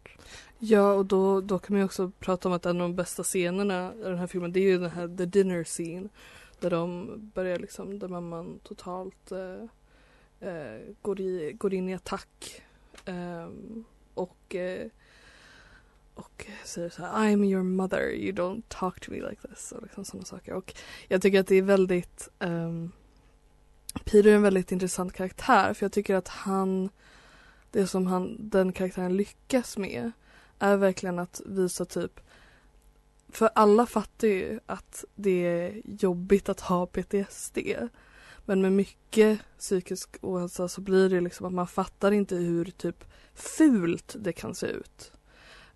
Ja 0.60 0.94
och 0.94 1.06
då, 1.06 1.42
då 1.42 1.60
kan 1.60 1.74
man 1.74 1.80
ju 1.80 1.86
också 1.86 2.12
prata 2.20 2.48
om 2.50 2.54
att 2.54 2.66
en 2.66 2.82
av 2.82 2.90
de 2.90 2.96
bästa 2.96 3.24
scenerna 3.24 3.94
i 4.00 4.04
den 4.04 4.18
här 4.18 4.28
filmen 4.28 4.52
det 4.52 4.60
är 4.60 4.64
ju 4.64 4.78
den 4.78 4.92
här 4.92 5.18
the 5.18 5.26
dinner 5.26 5.64
scene. 5.64 6.10
där 6.60 6.70
de 6.70 7.12
börjar 7.34 7.60
liksom, 7.60 8.00
där 8.00 8.08
mamman 8.08 8.60
totalt 8.64 9.32
eh, 9.32 10.50
eh, 10.50 10.82
går, 11.02 11.22
i, 11.22 11.54
går 11.58 11.74
in 11.74 11.90
i 11.90 11.94
attack. 11.94 12.62
eh, 13.06 13.50
och 14.14 14.56
eh, 14.56 14.88
och 16.16 16.46
säger 16.64 16.90
så 16.90 17.02
här 17.02 17.12
I'm 17.12 17.46
your 17.46 17.64
mother, 17.64 18.10
you 18.12 18.32
don't 18.32 18.62
talk 18.68 19.00
to 19.00 19.12
me 19.12 19.30
like 19.30 19.48
this 19.48 19.72
och 19.72 19.84
liksom 19.84 20.06
sådana 20.06 20.26
saker. 20.26 20.54
Och 20.54 20.74
jag 21.08 21.22
tycker 21.22 21.40
att 21.40 21.48
det 21.48 21.56
är 21.56 21.62
väldigt 21.62 22.30
um, 22.40 22.92
Peter 24.04 24.30
är 24.30 24.36
en 24.36 24.42
väldigt 24.42 24.72
intressant 24.72 25.14
karaktär 25.14 25.74
för 25.74 25.86
jag 25.86 25.92
tycker 25.92 26.16
att 26.16 26.28
han 26.28 26.90
det 27.72 27.88
som 27.88 28.08
han, 28.08 28.38
den 28.40 28.72
karaktären 28.72 29.18
lyckas 29.18 29.78
med 29.78 30.12
är 30.60 30.78
verkligen 30.78 31.20
att 31.20 31.42
visa 31.46 31.86
typ 31.86 32.20
för 33.36 33.50
alla 33.56 33.86
fattar 33.86 34.28
ju 34.28 34.60
att 34.66 35.06
det 35.16 35.46
är 35.46 35.82
jobbigt 35.86 36.50
att 36.50 36.60
ha 36.60 36.86
PTSD. 36.86 37.58
Men 38.46 38.62
med 38.62 38.74
mycket 38.74 39.40
psykisk 39.60 40.18
ohälsa 40.22 40.68
så 40.68 40.82
blir 40.82 41.10
det 41.10 41.22
liksom 41.22 41.46
att 41.46 41.54
man 41.54 41.68
fattar 41.68 42.12
inte 42.12 42.36
hur 42.36 42.66
typ 42.66 43.04
fult 43.34 44.16
det 44.20 44.34
kan 44.34 44.56
se 44.56 44.68
ut. 44.68 45.12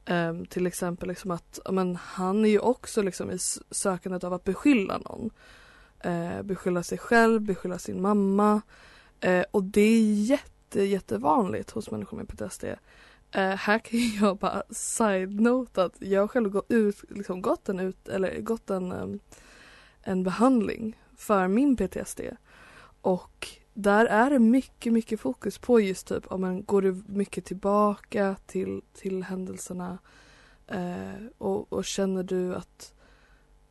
Um, 0.09 0.45
till 0.45 0.67
exempel 0.67 1.07
liksom 1.07 1.31
att 1.31 1.59
men, 1.71 1.95
han 1.95 2.45
är 2.45 2.49
ju 2.49 2.59
också 2.59 3.01
liksom 3.01 3.31
i 3.31 3.37
sökandet 3.71 4.23
av 4.23 4.33
att 4.33 4.43
beskylla 4.43 4.97
någon 4.97 5.29
eh, 5.99 6.41
beskylla 6.41 6.83
sig 6.83 6.97
själv, 6.97 7.41
beskylla 7.41 7.79
sin 7.79 8.01
mamma. 8.01 8.61
Eh, 9.19 9.45
och 9.51 9.63
det 9.63 9.81
är 9.81 10.13
jätte, 10.13 10.83
jättevanligt 10.83 11.71
hos 11.71 11.91
människor 11.91 12.17
med 12.17 12.27
PTSD. 12.27 12.63
Eh, 13.31 13.55
här 13.55 13.79
kan 13.79 13.99
jag 14.21 14.37
bara 14.37 14.63
side-note 14.69 15.83
att 15.83 15.95
jag 15.99 16.31
själv 16.31 16.49
gått, 16.49 16.71
ut, 16.71 17.03
liksom 17.09 17.41
gått 17.41 17.69
en, 17.69 17.79
ut, 17.79 18.07
eller 18.07 18.41
gått 18.41 18.69
en, 18.69 18.91
ehm, 18.91 19.19
en 20.01 20.23
behandling 20.23 20.97
för 21.17 21.47
min 21.47 21.77
PTSD. 21.77 22.21
Och 23.01 23.47
där 23.73 24.05
är 24.05 24.29
det 24.29 24.39
mycket, 24.39 24.93
mycket 24.93 25.19
fokus 25.19 25.57
på 25.57 25.79
just 25.79 26.07
typ 26.07 26.31
om 26.31 26.41
man 26.41 26.63
går 26.63 26.81
du 26.81 27.03
mycket 27.07 27.45
tillbaka 27.45 28.35
till, 28.45 28.81
till 28.93 29.23
händelserna 29.23 29.97
eh, 30.67 31.25
och, 31.37 31.73
och, 31.73 31.85
känner 31.85 32.23
du 32.23 32.55
att 32.55 32.93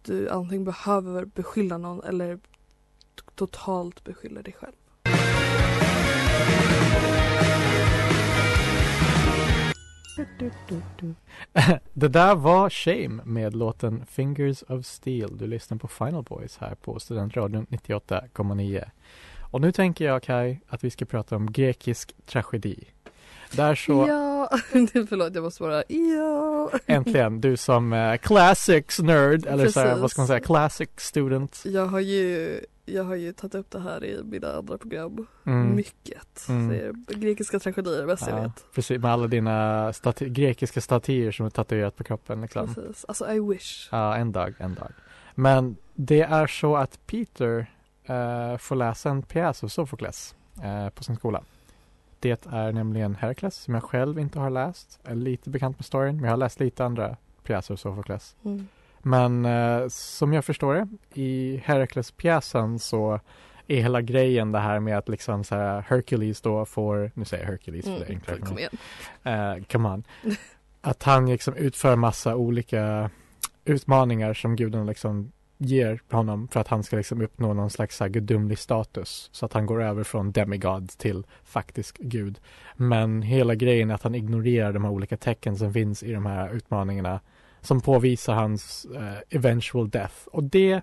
du 0.09 0.29
antingen 0.29 0.65
behöver 0.65 1.25
beskylla 1.25 1.79
någon 1.79 2.05
eller 2.05 2.39
totalt 3.35 4.05
beskylla 4.05 4.43
dig 4.43 4.57
själv. 4.59 4.73
Det 11.93 12.09
där 12.09 12.35
var 12.35 12.71
Shame 12.71 13.23
med 13.25 13.57
låten 13.57 14.07
Fingers 14.07 14.63
of 14.63 14.87
Steel. 14.87 15.39
Du 15.39 15.47
lyssnar 15.47 15.79
på 15.79 15.89
Final 15.89 16.23
Boys 16.23 16.59
här 16.59 16.75
på 16.75 16.99
Studentradion 16.99 17.67
98,9. 17.67 18.85
Och 19.51 19.61
nu 19.61 19.73
tänker 19.73 20.05
jag 20.05 20.23
Kai 20.23 20.61
att 20.69 20.85
vi 20.85 20.91
ska 20.91 21.05
prata 21.05 21.37
om 21.37 21.53
grekisk 21.53 22.15
tragedi. 22.27 22.85
Där 23.57 23.75
så... 23.75 24.07
Ja, 24.09 24.49
förlåt 25.09 25.35
jag 25.35 25.45
måste 25.45 25.63
bara, 25.63 25.83
ja. 25.89 26.71
Äntligen, 26.87 27.41
du 27.41 27.57
som 27.57 27.93
uh, 27.93 28.17
classics 28.17 28.99
nerd, 28.99 29.47
eller 29.47 29.69
så 29.69 29.81
här, 29.81 29.97
vad 29.97 30.11
ska 30.11 30.21
man 30.21 30.27
säga, 30.27 30.41
classic 30.41 30.89
student. 30.97 31.63
Jag 31.65 31.87
har 31.87 32.01
ju, 32.01 32.61
jag 32.85 33.05
har 33.05 33.15
ju 33.15 33.33
tagit 33.33 33.55
upp 33.55 33.71
det 33.71 33.81
här 33.81 34.05
i 34.05 34.23
mina 34.25 34.53
andra 34.53 34.79
program, 34.79 35.27
mm. 35.47 35.77
mycket. 35.77 36.49
Mm. 36.49 37.05
Grekiska 37.09 37.59
tragedier, 37.59 38.07
bäst 38.07 38.25
ja, 38.27 38.37
jag 38.37 38.43
vet. 38.43 38.73
Precis, 38.75 39.01
med 39.01 39.13
alla 39.13 39.27
dina 39.27 39.93
staty 39.93 40.29
grekiska 40.29 40.81
statyer 40.81 41.33
som 41.33 41.47
är 41.47 41.51
tatuerat 41.51 41.97
på 41.97 42.05
kroppen 42.05 42.41
liksom. 42.41 42.75
Precis, 42.75 43.05
alltså 43.09 43.33
I 43.33 43.41
wish. 43.41 43.89
Ja, 43.93 44.17
en 44.17 44.33
dag, 44.33 44.55
en 44.59 44.75
dag. 44.75 44.93
Men 45.35 45.77
det 45.95 46.23
är 46.23 46.47
så 46.47 46.77
att 46.77 47.07
Peter 47.07 47.67
uh, 48.11 48.59
får 48.59 48.75
läsa 48.75 49.11
en 49.11 49.23
pjäs 49.23 49.65
av 49.65 49.69
Sofokles 49.69 50.35
uh, 50.65 50.89
på 50.91 51.05
sin 51.05 51.17
skola. 51.17 51.43
Det 52.21 52.47
är 52.47 52.73
nämligen 52.73 53.15
Herakles 53.15 53.57
som 53.57 53.75
jag 53.75 53.83
själv 53.83 54.19
inte 54.19 54.39
har 54.39 54.51
läst. 54.51 55.01
Jag 55.03 55.13
är 55.13 55.17
lite 55.17 55.51
bekant 55.51 55.79
med 55.79 55.85
storyn, 55.85 56.17
men 56.17 56.25
jag 56.25 56.31
har 56.31 56.37
läst 56.37 56.61
lite 56.61 56.85
andra 56.85 57.17
pjäser 57.43 57.75
av 57.75 57.77
Sofokles. 57.77 58.37
Mm. 58.45 58.69
Men 59.03 59.47
uh, 59.47 59.89
som 59.89 60.33
jag 60.33 60.45
förstår 60.45 60.75
det, 60.75 60.89
i 61.21 61.63
Herakles-pjäsen 61.65 62.79
så 62.79 63.21
är 63.67 63.83
hela 63.83 64.01
grejen 64.01 64.53
det 64.53 64.59
här 64.59 64.81
med 64.81 64.99
att 64.99 65.09
liksom 65.09 65.45
så 65.45 65.55
här, 65.55 65.81
Hercules 65.89 66.41
då 66.41 66.65
får, 66.65 67.11
nu 67.15 67.25
säger 67.25 67.45
jag 67.45 67.51
Hercules 67.51 67.85
för 67.85 67.91
mm, 67.91 68.01
det 68.01 68.07
är 68.07 68.15
enklare. 68.15 68.41
Kom 68.41 68.59
igen. 68.59 68.71
Uh, 69.27 69.65
come 69.65 69.89
on. 69.89 70.05
att 70.81 71.03
han 71.03 71.31
liksom 71.31 71.55
utför 71.55 71.97
massa 71.97 72.37
olika 72.37 73.11
utmaningar 73.65 74.35
som 74.35 74.57
gudarna 74.57 74.85
liksom 74.85 75.33
ger 75.59 76.01
honom 76.11 76.49
för 76.49 76.61
att 76.61 76.69
han 76.69 76.83
ska 76.83 76.97
liksom 76.97 77.23
uppnå 77.23 77.55
någon 77.55 77.71
slags 77.71 77.99
gudomlig 77.99 78.59
status. 78.59 79.29
Så 79.33 79.47
att 79.47 79.53
han 79.53 79.67
går 79.67 79.83
över 79.83 80.05
från 80.05 80.33
demigod 80.33 80.89
till 80.89 81.27
faktisk 81.45 81.99
gud. 81.99 82.41
Men 82.77 83.23
hela 83.23 83.55
grejen 83.55 83.91
är 83.91 83.95
att 83.95 84.03
han 84.03 84.15
ignorerar 84.15 84.73
de 84.73 84.85
här 84.85 84.91
olika 84.91 85.17
tecken 85.17 85.57
som 85.57 85.73
finns 85.73 86.03
i 86.03 86.13
de 86.13 86.27
här 86.27 86.55
utmaningarna 86.55 87.21
som 87.61 87.81
påvisar 87.81 88.35
hans 88.35 88.87
uh, 88.95 89.19
eventual 89.31 89.91
death. 89.91 90.15
Och 90.27 90.45
det 90.45 90.73
är 90.73 90.83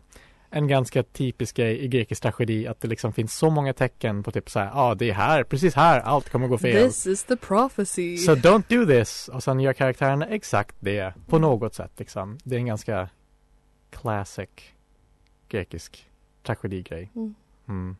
en 0.49 0.67
ganska 0.67 1.03
typisk 1.03 1.55
grej 1.55 1.79
i 1.79 1.87
grekisk 1.87 2.21
tragedi 2.21 2.67
att 2.67 2.81
det 2.81 2.87
liksom 2.87 3.13
finns 3.13 3.37
så 3.37 3.49
många 3.49 3.73
tecken 3.73 4.23
på 4.23 4.31
typ 4.31 4.49
så 4.49 4.59
här, 4.59 4.65
ja 4.65 4.71
ah, 4.73 4.95
det 4.95 5.09
är 5.09 5.13
här, 5.13 5.43
precis 5.43 5.75
här, 5.75 5.99
allt 5.99 6.29
kommer 6.29 6.47
gå 6.47 6.57
fel. 6.57 6.87
This 6.87 7.07
is 7.07 7.23
the 7.23 7.35
prophecy. 7.35 8.17
So 8.17 8.35
don't 8.35 8.63
do 8.67 8.85
this. 8.85 9.27
Och 9.27 9.43
sen 9.43 9.59
gör 9.59 9.73
karaktärerna 9.73 10.27
exakt 10.27 10.75
det 10.79 11.13
på 11.27 11.39
något 11.39 11.73
sätt 11.73 11.91
liksom. 11.97 12.37
Det 12.43 12.55
är 12.55 12.59
en 12.59 12.65
ganska 12.65 13.09
classic 14.01 14.49
grekisk 15.49 16.09
tragedigrej. 16.43 17.11
Mm. 17.15 17.35
Mm. 17.67 17.95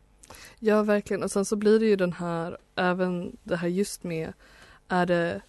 Ja, 0.58 0.82
verkligen. 0.82 1.22
Och 1.22 1.30
sen 1.30 1.44
så 1.44 1.56
blir 1.56 1.80
det 1.80 1.86
ju 1.86 1.96
den 1.96 2.12
här, 2.12 2.58
även 2.74 3.36
det 3.42 3.56
här 3.56 3.68
just 3.68 4.04
med, 4.04 4.32
är 4.88 5.06
det, 5.06 5.40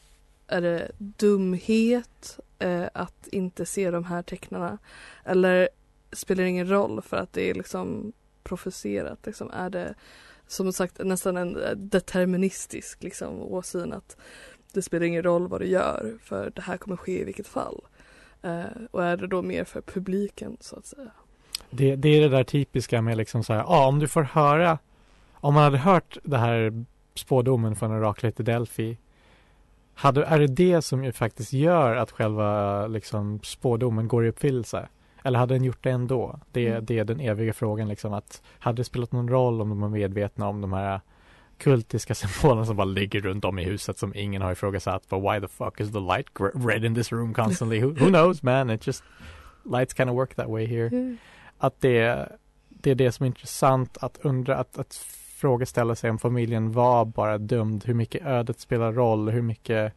är 0.47 0.61
det 0.61 0.91
dumhet 0.97 2.39
eh, 2.59 2.89
att 2.93 3.27
inte 3.27 3.65
se 3.65 3.91
de 3.91 4.03
här 4.03 4.21
tecknarna? 4.21 4.77
Eller 5.25 5.69
spelar 6.11 6.43
det 6.43 6.49
ingen 6.49 6.69
roll 6.69 7.01
för 7.01 7.17
att 7.17 7.33
det 7.33 7.49
är 7.49 7.53
liksom 7.53 8.13
profeserat? 8.43 9.25
Liksom, 9.25 9.51
är 9.51 9.69
det 9.69 9.95
som 10.47 10.73
sagt 10.73 10.99
nästan 10.99 11.37
en 11.37 11.57
deterministisk 11.75 13.03
liksom, 13.03 13.41
åsyn 13.41 13.93
att 13.93 14.17
det 14.73 14.81
spelar 14.81 15.05
ingen 15.05 15.23
roll 15.23 15.47
vad 15.47 15.61
du 15.61 15.67
gör 15.67 16.17
för 16.23 16.51
det 16.55 16.61
här 16.61 16.77
kommer 16.77 16.97
ske 16.97 17.21
i 17.21 17.23
vilket 17.23 17.47
fall. 17.47 17.81
Eh, 18.41 18.65
och 18.91 19.03
är 19.03 19.17
det 19.17 19.27
då 19.27 19.41
mer 19.41 19.63
för 19.63 19.81
publiken 19.81 20.57
så 20.59 20.75
att 20.75 20.85
säga? 20.85 21.11
Det, 21.69 21.95
det 21.95 22.09
är 22.09 22.21
det 22.21 22.29
där 22.29 22.43
typiska 22.43 23.01
med 23.01 23.17
liksom 23.17 23.43
så 23.43 23.53
här, 23.53 23.59
ja 23.59 23.87
om 23.87 23.99
du 23.99 24.07
får 24.07 24.23
höra, 24.23 24.77
om 25.33 25.53
man 25.53 25.63
hade 25.63 25.77
hört 25.77 26.17
det 26.23 26.37
här 26.37 26.85
spådomen 27.15 27.75
från 27.75 27.91
oraklet 27.91 28.39
i 28.39 28.43
Delphi, 28.43 28.97
hade, 29.93 30.25
är 30.25 30.39
det 30.39 30.47
det 30.47 30.81
som 30.81 31.03
ju 31.03 31.11
faktiskt 31.11 31.53
gör 31.53 31.95
att 31.95 32.11
själva 32.11 32.87
liksom 32.87 33.39
spådomen 33.43 34.07
går 34.07 34.25
i 34.25 34.29
uppfyllelse? 34.29 34.87
Eller 35.23 35.39
hade 35.39 35.55
den 35.55 35.63
gjort 35.63 35.83
det 35.83 35.91
ändå? 35.91 36.39
Det, 36.51 36.67
mm. 36.67 36.85
det 36.85 36.99
är 36.99 37.03
den 37.03 37.19
eviga 37.19 37.53
frågan 37.53 37.87
liksom 37.87 38.13
att 38.13 38.41
hade 38.59 38.75
det 38.75 38.83
spelat 38.83 39.11
någon 39.11 39.29
roll 39.29 39.61
om 39.61 39.69
de 39.69 39.81
var 39.81 39.89
medvetna 39.89 40.47
om 40.47 40.61
de 40.61 40.73
här 40.73 41.01
kultiska 41.57 42.15
symbolerna 42.15 42.65
som 42.65 42.75
bara 42.75 42.85
ligger 42.85 43.21
runt 43.21 43.45
om 43.45 43.59
i 43.59 43.63
huset 43.63 43.97
som 43.97 44.15
ingen 44.15 44.41
har 44.41 44.51
ifrågasatt. 44.51 45.09
But 45.09 45.21
why 45.21 45.39
the 45.41 45.47
fuck 45.47 45.79
is 45.79 45.91
the 45.91 45.99
light 45.99 46.27
red 46.67 46.85
in 46.85 46.95
this 46.95 47.11
room 47.11 47.33
constantly? 47.33 47.79
who, 47.79 47.93
who 47.99 48.09
knows 48.09 48.43
man? 48.43 48.69
It 48.69 48.87
just 48.87 49.03
lights 49.63 49.93
kind 49.93 50.09
of 50.09 50.15
work 50.15 50.35
that 50.35 50.49
way 50.49 50.65
here. 50.65 50.87
Mm 50.87 51.17
att 51.57 51.81
det, 51.81 52.29
det 52.69 52.91
är 52.91 52.95
det 52.95 53.11
som 53.11 53.23
är 53.23 53.27
intressant 53.27 53.97
att 53.97 54.17
undra, 54.21 54.57
att, 54.57 54.77
att 54.77 54.95
frågeställa 55.35 55.95
sig 55.95 56.09
om 56.09 56.19
familjen 56.19 56.71
var 56.71 57.05
bara 57.05 57.37
dömd, 57.37 57.85
hur 57.85 57.93
mycket 57.93 58.25
ödet 58.25 58.59
spelar 58.59 58.93
roll, 58.93 59.29
hur 59.29 59.41
mycket 59.41 59.93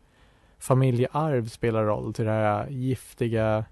familjearv 0.59 1.49
spelar 1.49 1.85
roll 1.85 2.15
till 2.15 2.25
det 2.25 2.31
här 2.31 2.69
giftiga, 2.69 3.65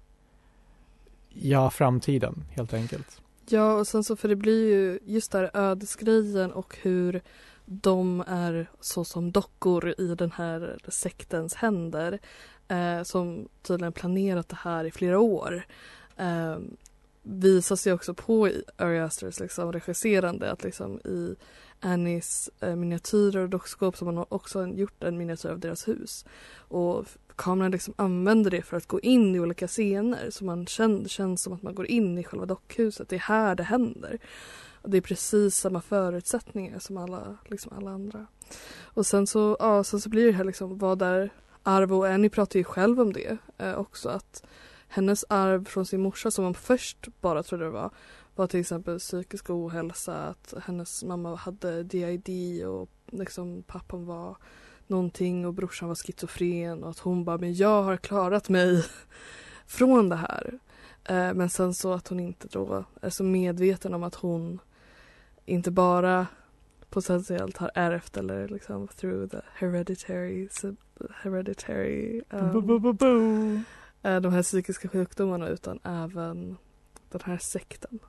ja, 1.29 1.69
framtiden 1.69 2.45
helt 2.51 2.73
enkelt. 2.73 3.21
Ja, 3.49 3.73
och 3.73 3.87
sen 3.87 4.03
så 4.03 4.15
för 4.15 4.27
det 4.27 4.35
blir 4.35 4.69
ju 4.69 4.99
just 5.05 5.31
där 5.31 5.51
ödesgrejen 5.53 6.51
och 6.51 6.77
hur 6.81 7.21
de 7.71 8.23
är 8.27 8.67
så 8.79 9.03
som 9.03 9.31
dockor 9.31 9.93
i 9.97 10.15
den 10.15 10.31
här 10.31 10.77
sektens 10.87 11.53
händer 11.53 12.19
eh, 12.67 13.03
som 13.03 13.47
tydligen 13.61 13.93
planerat 13.93 14.49
det 14.49 14.57
här 14.61 14.85
i 14.85 14.91
flera 14.91 15.19
år. 15.19 15.65
Eh, 16.17 16.57
visar 17.23 17.75
sig 17.75 17.93
också 17.93 18.13
på 18.13 18.49
Ari 18.77 18.99
Asters 18.99 19.39
liksom 19.39 19.71
regisserande 19.71 20.51
att 20.51 20.63
liksom 20.63 20.99
i 20.99 21.35
Annies 21.79 22.49
eh, 22.59 22.75
miniatyrer 22.75 23.43
och 23.43 23.49
dockskåp 23.49 23.97
så 23.97 24.05
har 24.05 24.11
man 24.11 24.25
också 24.29 24.67
gjort 24.67 25.03
en 25.03 25.17
miniatyr 25.17 25.49
av 25.49 25.59
deras 25.59 25.87
hus. 25.87 26.25
Och 26.57 27.05
kameran 27.35 27.71
liksom 27.71 27.93
använder 27.97 28.51
det 28.51 28.61
för 28.61 28.77
att 28.77 28.87
gå 28.87 28.99
in 28.99 29.35
i 29.35 29.39
olika 29.39 29.67
scener 29.67 30.29
så 30.29 30.45
man 30.45 30.65
känner, 30.65 31.07
känns 31.07 31.41
som 31.41 31.53
att 31.53 31.63
man 31.63 31.75
går 31.75 31.85
in 31.85 32.17
i 32.17 32.23
själva 32.23 32.45
dockhuset. 32.45 33.09
Det 33.09 33.15
är 33.15 33.19
här 33.19 33.55
det 33.55 33.63
händer. 33.63 34.19
Och 34.81 34.89
det 34.89 34.97
är 34.97 35.01
precis 35.01 35.55
samma 35.55 35.81
förutsättningar 35.81 36.79
som 36.79 36.97
alla, 36.97 37.37
liksom 37.45 37.73
alla 37.77 37.91
andra. 37.91 38.27
Och 38.81 39.05
sen 39.05 39.27
så, 39.27 39.57
ja, 39.59 39.83
sen 39.83 40.01
så 40.01 40.09
blir 40.09 40.25
det 40.25 40.31
här 40.31 40.43
liksom 40.43 40.77
vad 40.77 41.01
är 41.01 41.29
arv? 41.63 41.93
och 41.93 42.07
Annie 42.07 42.29
pratar 42.29 42.59
ju 42.59 42.63
själv 42.63 43.01
om 43.01 43.13
det 43.13 43.37
eh, 43.57 43.75
också 43.75 44.09
att 44.09 44.43
hennes 44.87 45.25
arv 45.29 45.65
från 45.65 45.85
sin 45.85 46.01
morsa 46.01 46.31
som 46.31 46.43
man 46.43 46.53
först 46.53 47.07
bara 47.21 47.43
trodde 47.43 47.63
det 47.63 47.69
var 47.69 47.91
var 48.39 48.47
till 48.47 48.59
exempel 48.59 48.99
psykisk 48.99 49.49
ohälsa, 49.49 50.15
att 50.15 50.53
hennes 50.65 51.03
mamma 51.03 51.35
hade 51.35 51.83
DID 51.83 52.65
och 52.65 52.89
liksom 53.11 53.63
pappan 53.67 54.05
var 54.05 54.37
någonting 54.87 55.45
och 55.45 55.53
brorsan 55.53 55.87
var 55.87 55.95
schizofren 55.95 56.83
och 56.83 56.89
att 56.89 56.99
hon 56.99 57.25
bara 57.25 57.37
men 57.37 57.53
jag 57.53 57.83
har 57.83 57.97
klarat 57.97 58.49
mig 58.49 58.85
från 59.67 60.09
det 60.09 60.15
här. 60.15 60.59
Eh, 61.03 61.33
men 61.33 61.49
sen 61.49 61.73
så 61.73 61.93
att 61.93 62.07
hon 62.07 62.19
inte 62.19 62.47
då 62.51 62.85
är 63.01 63.09
så 63.09 63.23
medveten 63.23 63.93
om 63.93 64.03
att 64.03 64.15
hon 64.15 64.59
inte 65.49 65.71
bara 65.71 66.27
potentiellt 66.89 67.57
har 67.57 67.71
ärvt 67.75 68.17
eller 68.17 68.47
liksom 68.47 68.87
through 68.87 69.29
the 69.29 69.37
hereditary 69.53 70.47
hereditary 71.23 72.21
um, 72.29 73.65
de 74.01 74.33
här 74.33 74.43
psykiska 74.43 74.87
sjukdomarna 74.87 75.47
utan 75.47 75.79
även 75.83 76.57
den 77.09 77.21
här 77.25 77.37
sekten. 77.37 77.99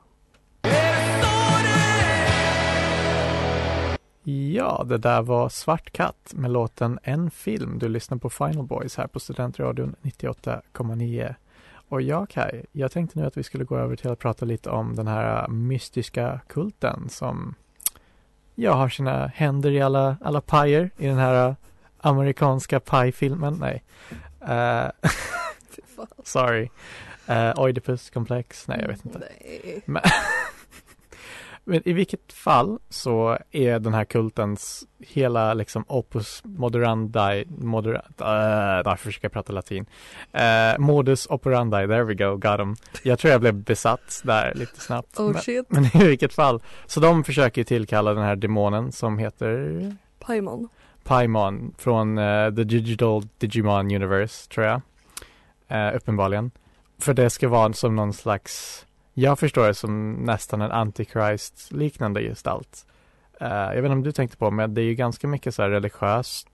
Ja, 4.22 4.84
det 4.88 4.98
där 4.98 5.22
var 5.22 5.48
Svart 5.48 5.90
katt 5.90 6.32
med 6.34 6.50
låten 6.50 6.98
En 7.02 7.30
film. 7.30 7.78
Du 7.78 7.88
lyssnar 7.88 8.18
på 8.18 8.30
Final 8.30 8.66
Boys 8.66 8.96
här 8.96 9.06
på 9.06 9.20
Studentradion 9.20 9.96
98,9. 10.02 11.34
Och 11.90 12.02
jag 12.02 12.28
Kaj, 12.28 12.64
jag 12.72 12.92
tänkte 12.92 13.18
nu 13.18 13.26
att 13.26 13.36
vi 13.36 13.42
skulle 13.42 13.64
gå 13.64 13.76
över 13.76 13.96
till 13.96 14.10
att 14.10 14.18
prata 14.18 14.44
lite 14.44 14.70
om 14.70 14.96
den 14.96 15.06
här 15.06 15.48
mystiska 15.48 16.40
kulten 16.46 17.08
som 17.08 17.54
jag 18.54 18.72
har 18.72 18.88
sina 18.88 19.26
händer 19.26 19.70
i 19.70 19.80
alla, 19.80 20.16
alla 20.20 20.40
pajer 20.40 20.90
i 20.96 21.06
den 21.06 21.18
här 21.18 21.56
amerikanska 21.98 22.80
pajfilmen. 22.80 23.56
Nej. 23.60 23.82
Uh, 24.42 24.90
sorry. 26.24 26.68
Uh, 27.28 27.60
Oidipus 27.60 28.10
komplex. 28.10 28.68
Nej, 28.68 28.78
jag 28.80 28.88
vet 28.88 29.04
inte. 29.04 29.18
Nej. 29.18 29.82
Men, 29.84 30.02
men 31.64 31.88
i 31.88 31.92
vilket 31.92 32.32
fall 32.32 32.78
så 32.88 33.38
är 33.50 33.78
den 33.78 33.94
här 33.94 34.04
kultens 34.04 34.86
hela 34.98 35.54
liksom 35.54 35.84
opus 35.88 36.42
moderandi, 36.44 37.44
moderandi 37.48 38.08
uh, 38.20 38.84
därför 38.84 39.04
försöker 39.04 39.24
jag 39.24 39.32
prata 39.32 39.52
latin. 39.52 39.86
Uh, 40.34 40.78
modus 40.78 41.26
operandi, 41.30 41.86
there 41.86 42.04
we 42.04 42.14
go, 42.14 42.36
got 42.36 42.56
them. 42.56 42.76
Jag 43.02 43.18
tror 43.18 43.32
jag 43.32 43.40
blev 43.40 43.54
besatt 43.54 44.20
där 44.24 44.54
lite 44.54 44.80
snabbt. 44.80 45.18
Oh 45.18 45.32
men, 45.32 45.42
shit. 45.42 45.66
men 45.68 45.84
i 45.84 46.04
vilket 46.04 46.34
fall, 46.34 46.62
så 46.86 47.00
de 47.00 47.24
försöker 47.24 47.64
tillkalla 47.64 48.14
den 48.14 48.24
här 48.24 48.36
demonen 48.36 48.92
som 48.92 49.18
heter 49.18 49.96
Paimon. 50.18 50.68
Paimon 51.04 51.74
från 51.78 52.18
uh, 52.18 52.54
The 52.54 52.64
Digital 52.64 53.22
Digimon 53.38 53.94
Universe, 53.94 54.50
tror 54.50 54.66
jag. 54.66 54.80
Uh, 55.72 55.96
uppenbarligen. 55.96 56.50
För 56.98 57.14
det 57.14 57.30
ska 57.30 57.48
vara 57.48 57.72
som 57.72 57.96
någon 57.96 58.12
slags 58.12 58.86
jag 59.20 59.38
förstår 59.38 59.66
det 59.66 59.74
som 59.74 60.12
nästan 60.12 60.60
en 60.60 60.70
antichrist-liknande 60.72 62.22
gestalt. 62.22 62.86
Uh, 63.42 63.48
jag 63.48 63.74
vet 63.74 63.84
inte 63.84 63.92
om 63.92 64.02
du 64.02 64.12
tänkte 64.12 64.36
på, 64.36 64.50
men 64.50 64.74
det 64.74 64.80
är 64.80 64.84
ju 64.84 64.94
ganska 64.94 65.28
mycket 65.28 65.54
så 65.54 65.62
här 65.62 65.70
religiöst 65.70 66.48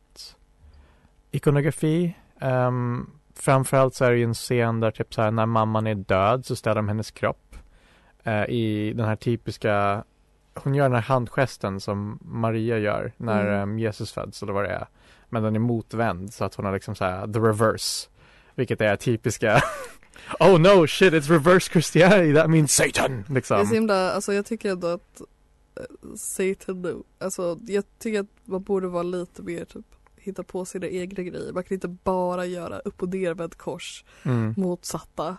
ikonografi. 1.30 2.16
Um, 2.40 3.10
framförallt 3.34 3.94
så 3.94 4.04
är 4.04 4.10
det 4.10 4.18
ju 4.18 4.24
en 4.24 4.34
scen 4.34 4.80
där 4.80 4.90
typ 4.90 5.14
så 5.14 5.22
här 5.22 5.30
när 5.30 5.46
mamman 5.46 5.86
är 5.86 5.94
död 5.94 6.46
så 6.46 6.56
ställer 6.56 6.74
de 6.76 6.88
hennes 6.88 7.10
kropp 7.10 7.56
uh, 8.26 8.44
i 8.48 8.92
den 8.96 9.06
här 9.06 9.16
typiska 9.16 10.04
hon 10.54 10.74
gör 10.74 10.84
den 10.84 10.94
här 10.94 11.00
handgesten 11.00 11.80
som 11.80 12.18
Maria 12.22 12.78
gör 12.78 13.12
när 13.16 13.46
Mm. 13.46 13.70
um, 13.70 13.78
Jesus 13.78 14.12
föds 14.12 14.42
eller 14.42 14.52
vad 14.52 14.64
det 14.64 14.70
är. 14.70 14.86
Men 15.28 15.42
den 15.42 15.54
är 15.54 15.60
motvänd 15.60 16.32
så 16.32 16.44
att 16.44 16.54
hon 16.54 16.64
har 16.64 16.72
liksom 16.72 16.94
så 16.94 17.04
här 17.04 17.32
the 17.32 17.38
reverse. 17.38 18.08
Vilket 18.54 18.80
är 18.80 18.96
typiska 18.96 19.60
Oh 20.40 20.58
no 20.60 20.86
shit 20.86 21.12
it's 21.14 21.28
reverse 21.30 21.68
Christianity 21.72 22.32
that 22.34 22.50
means 22.50 22.72
Satan 22.72 23.24
Det 23.26 23.32
är 23.32 23.34
liksom. 23.34 23.66
så 23.66 23.74
himla, 23.74 24.10
alltså 24.12 24.32
jag 24.32 24.46
tycker 24.46 24.70
ändå 24.72 24.86
att 24.86 25.20
eh, 25.80 26.14
Satan 26.16 26.82
nu, 26.82 27.02
alltså 27.18 27.58
jag 27.66 27.84
tycker 27.98 28.20
att 28.20 28.26
man 28.44 28.62
borde 28.62 28.88
vara 28.88 29.02
lite 29.02 29.42
mer 29.42 29.64
typ 29.64 29.84
hitta 30.16 30.42
på 30.42 30.64
sina 30.64 30.86
egna 30.86 31.22
grejer. 31.22 31.52
Man 31.52 31.62
kan 31.64 31.74
inte 31.74 31.88
bara 31.88 32.46
göra 32.46 32.78
upp 32.78 33.02
och 33.02 33.08
nervänd 33.14 33.56
kors 33.58 34.04
Mm. 34.22 34.54
motsatta. 34.56 35.36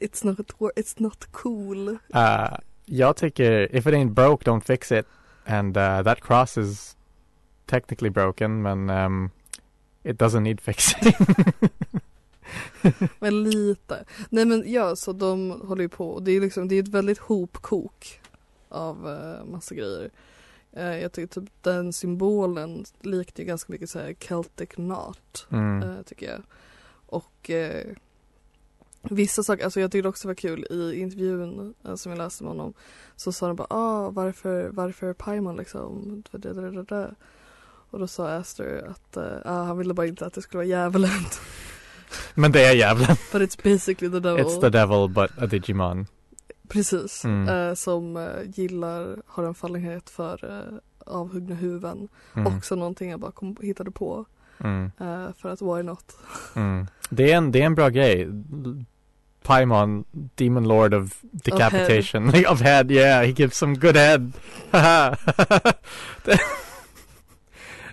It's 0.00 0.26
not, 0.26 0.38
it's 0.76 0.94
not 0.96 1.26
cool. 1.32 1.88
Uh, 1.88 2.56
jag 2.84 3.16
tycker 3.16 3.76
if 3.76 3.86
it 3.86 3.94
ain't 3.94 4.10
broke 4.14 4.44
don't 4.50 4.60
fix 4.64 4.92
it 4.92 5.06
and 5.44 5.76
uh, 5.76 6.02
that 6.02 6.20
cross 6.20 6.58
is 6.58 6.96
technically 7.66 8.10
broken 8.10 8.62
men 8.62 8.90
um, 8.90 9.30
it 10.02 10.16
doesn't 10.18 10.42
need 10.42 10.60
fixing. 10.60 11.12
Men 13.18 13.42
lite. 13.42 14.04
Nej 14.30 14.44
men 14.44 14.72
ja, 14.72 14.96
så 14.96 15.12
de 15.12 15.50
håller 15.50 15.82
ju 15.82 15.88
på. 15.88 16.20
Det 16.20 16.32
är 16.32 16.40
liksom, 16.40 16.68
det 16.68 16.74
är 16.74 16.82
ett 16.82 16.88
väldigt 16.88 17.18
hopkok 17.18 18.20
av 18.68 19.06
uh, 19.06 19.44
massa 19.50 19.74
grejer. 19.74 20.10
Eh, 20.72 20.98
jag 20.98 21.12
tycker 21.12 21.40
typ 21.40 21.62
den 21.62 21.92
symbolen 21.92 22.84
liknar 23.00 23.42
ju 23.42 23.44
ganska 23.44 23.72
mycket 23.72 23.90
så 23.90 23.98
här 23.98 24.14
Celtic 24.20 24.68
knot. 24.68 25.46
mm. 25.50 25.82
eh, 25.82 26.02
tycker 26.02 26.30
jag. 26.30 26.42
Och 27.06 27.50
eh, 27.50 27.86
vissa 29.02 29.42
saker, 29.42 29.64
alltså 29.64 29.80
jag 29.80 29.92
tyckte 29.92 30.08
också 30.08 30.28
det 30.28 30.30
var 30.30 30.34
kul 30.34 30.66
i 30.70 31.00
intervjun 31.00 31.74
eh, 31.84 31.94
som 31.94 32.12
jag 32.12 32.18
läste 32.18 32.44
med 32.44 32.50
honom. 32.50 32.74
Så 33.16 33.32
sa 33.32 33.46
de 33.46 33.56
bara, 33.56 33.66
ah, 33.70 34.10
varför, 34.10 34.68
varför 34.68 35.12
Paimon 35.12 35.56
liksom? 35.56 36.22
Det, 36.30 36.38
det, 36.38 36.70
det, 36.70 36.82
det. 36.82 37.14
Och 37.90 37.98
då 37.98 38.06
sa 38.06 38.28
Aster 38.28 38.86
att 38.90 39.16
eh, 39.16 39.38
ah, 39.44 39.64
han 39.64 39.78
ville 39.78 39.94
bara 39.94 40.06
inte 40.06 40.26
att 40.26 40.32
det 40.34 40.42
skulle 40.42 40.58
vara 40.58 40.66
djävulen. 40.66 41.10
Men 42.34 42.52
det 42.52 42.64
är 42.66 42.72
djävulen. 42.74 43.16
But 43.32 43.42
it's 43.42 43.62
basically 43.62 44.12
the 44.12 44.20
devil. 44.28 44.44
It's 44.44 44.60
the 44.60 44.70
devil 44.70 45.08
but 45.08 45.30
a 45.38 45.46
Digimon. 45.46 46.06
Precis. 46.68 47.24
Mm. 47.24 47.48
Eh, 47.48 47.74
som 47.74 48.16
eh, 48.16 48.22
gillar, 48.54 49.16
har 49.26 49.44
en 49.44 49.54
fallenhet 49.54 50.10
för 50.10 50.44
eh, 50.44 50.78
avhuggna 51.06 51.54
huvuden. 51.54 52.08
Mm. 52.34 52.56
Också 52.56 52.74
någonting 52.74 53.10
jag 53.10 53.20
bara 53.20 53.32
kom, 53.32 53.56
hittade 53.60 53.90
på. 53.90 54.26
Mm. 54.64 54.84
eh, 55.00 55.26
för 55.38 55.48
att 55.48 55.62
why 55.62 55.82
not? 55.82 56.16
Mm. 56.56 56.86
Det, 57.10 57.32
är 57.32 57.36
en, 57.36 57.52
det 57.52 57.62
är 57.62 57.66
en 57.66 57.74
bra 57.74 57.88
grej. 57.88 58.28
Paimon, 59.42 60.04
Demon 60.10 60.68
Lord 60.68 60.94
of 60.94 61.18
Decapitation. 61.22 62.28
Of 62.28 62.34
head. 62.34 62.46
of 62.52 62.60
head, 62.60 62.90
yeah, 62.90 63.20
he 63.26 63.32
gives 63.32 63.56
some 63.56 63.74
good 63.74 63.96
head. 63.96 64.32
det, 66.24 66.38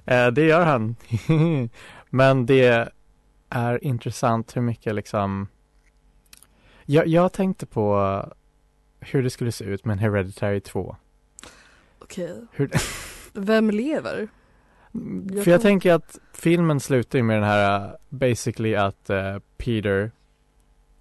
Eh, 0.07 0.27
det 0.27 0.43
gör 0.45 0.65
han. 0.65 0.95
Men 2.09 2.45
det 2.45 2.89
är 3.49 3.83
intressant 3.83 4.55
hur 4.55 4.61
mycket 4.61 4.95
liksom 4.95 5.47
jag, 6.85 7.07
jag 7.07 7.33
tänkte 7.33 7.65
på 7.65 7.95
hur 8.99 9.23
det 9.23 9.29
skulle 9.29 9.51
se 9.51 9.65
ut 9.65 9.85
med 9.85 9.93
en 9.93 9.99
Hereditary 9.99 10.59
2. 10.59 10.95
Okej. 11.99 12.41
Hur- 12.51 12.71
Vem 13.33 13.71
lever? 13.71 14.27
Jag 15.31 15.43
För 15.43 15.51
jag 15.51 15.61
kan- 15.61 15.61
tänker 15.61 15.93
att 15.93 16.19
filmen 16.33 16.79
slutar 16.79 17.19
ju 17.19 17.23
med 17.23 17.35
den 17.37 17.43
här 17.43 17.85
uh, 17.89 17.91
basically 18.09 18.75
att 18.75 19.09
uh, 19.09 19.39
Peter 19.57 20.11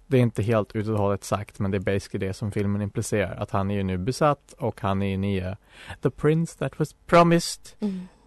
det 0.07 0.17
är 0.17 0.21
inte 0.21 0.43
helt 0.43 0.75
ut 0.75 0.87
och 0.87 0.97
hållet 0.97 1.23
sagt 1.23 1.59
men 1.59 1.71
det 1.71 1.77
är 1.77 1.93
basically 1.93 2.27
det 2.27 2.33
som 2.33 2.51
filmen 2.51 2.81
implicerar 2.81 3.35
att 3.35 3.51
han 3.51 3.71
är 3.71 3.75
ju 3.75 3.83
nu 3.83 3.97
besatt 3.97 4.53
och 4.57 4.81
han 4.81 5.01
är 5.01 5.09
ju 5.09 5.17
nya 5.17 5.57
The 6.01 6.09
Prince 6.09 6.57
that 6.57 6.79
was 6.79 6.93
promised 6.93 7.61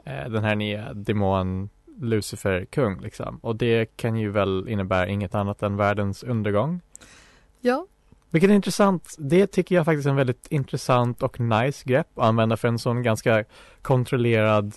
eh, 0.04 0.28
den 0.30 0.44
här 0.44 0.54
nya 0.56 0.94
demon 0.94 1.68
Lucifer 2.00 2.64
kung 2.64 3.00
liksom 3.00 3.38
och 3.42 3.56
det 3.56 3.96
kan 3.96 4.16
ju 4.16 4.30
väl 4.30 4.68
innebära 4.68 5.06
inget 5.06 5.34
annat 5.34 5.62
än 5.62 5.76
världens 5.76 6.22
undergång 6.22 6.80
Ja, 7.60 7.86
vilket 8.30 8.50
är 8.50 8.54
intressant. 8.54 9.16
Det 9.18 9.46
tycker 9.46 9.74
jag 9.74 9.84
faktiskt 9.84 10.06
är 10.06 10.10
en 10.10 10.16
väldigt 10.16 10.46
intressant 10.50 11.22
och 11.22 11.40
nice 11.40 11.84
grepp 11.88 12.18
att 12.18 12.24
använda 12.24 12.56
för 12.56 12.68
en 12.68 12.78
sån 12.78 13.02
ganska 13.02 13.44
kontrollerad 13.82 14.74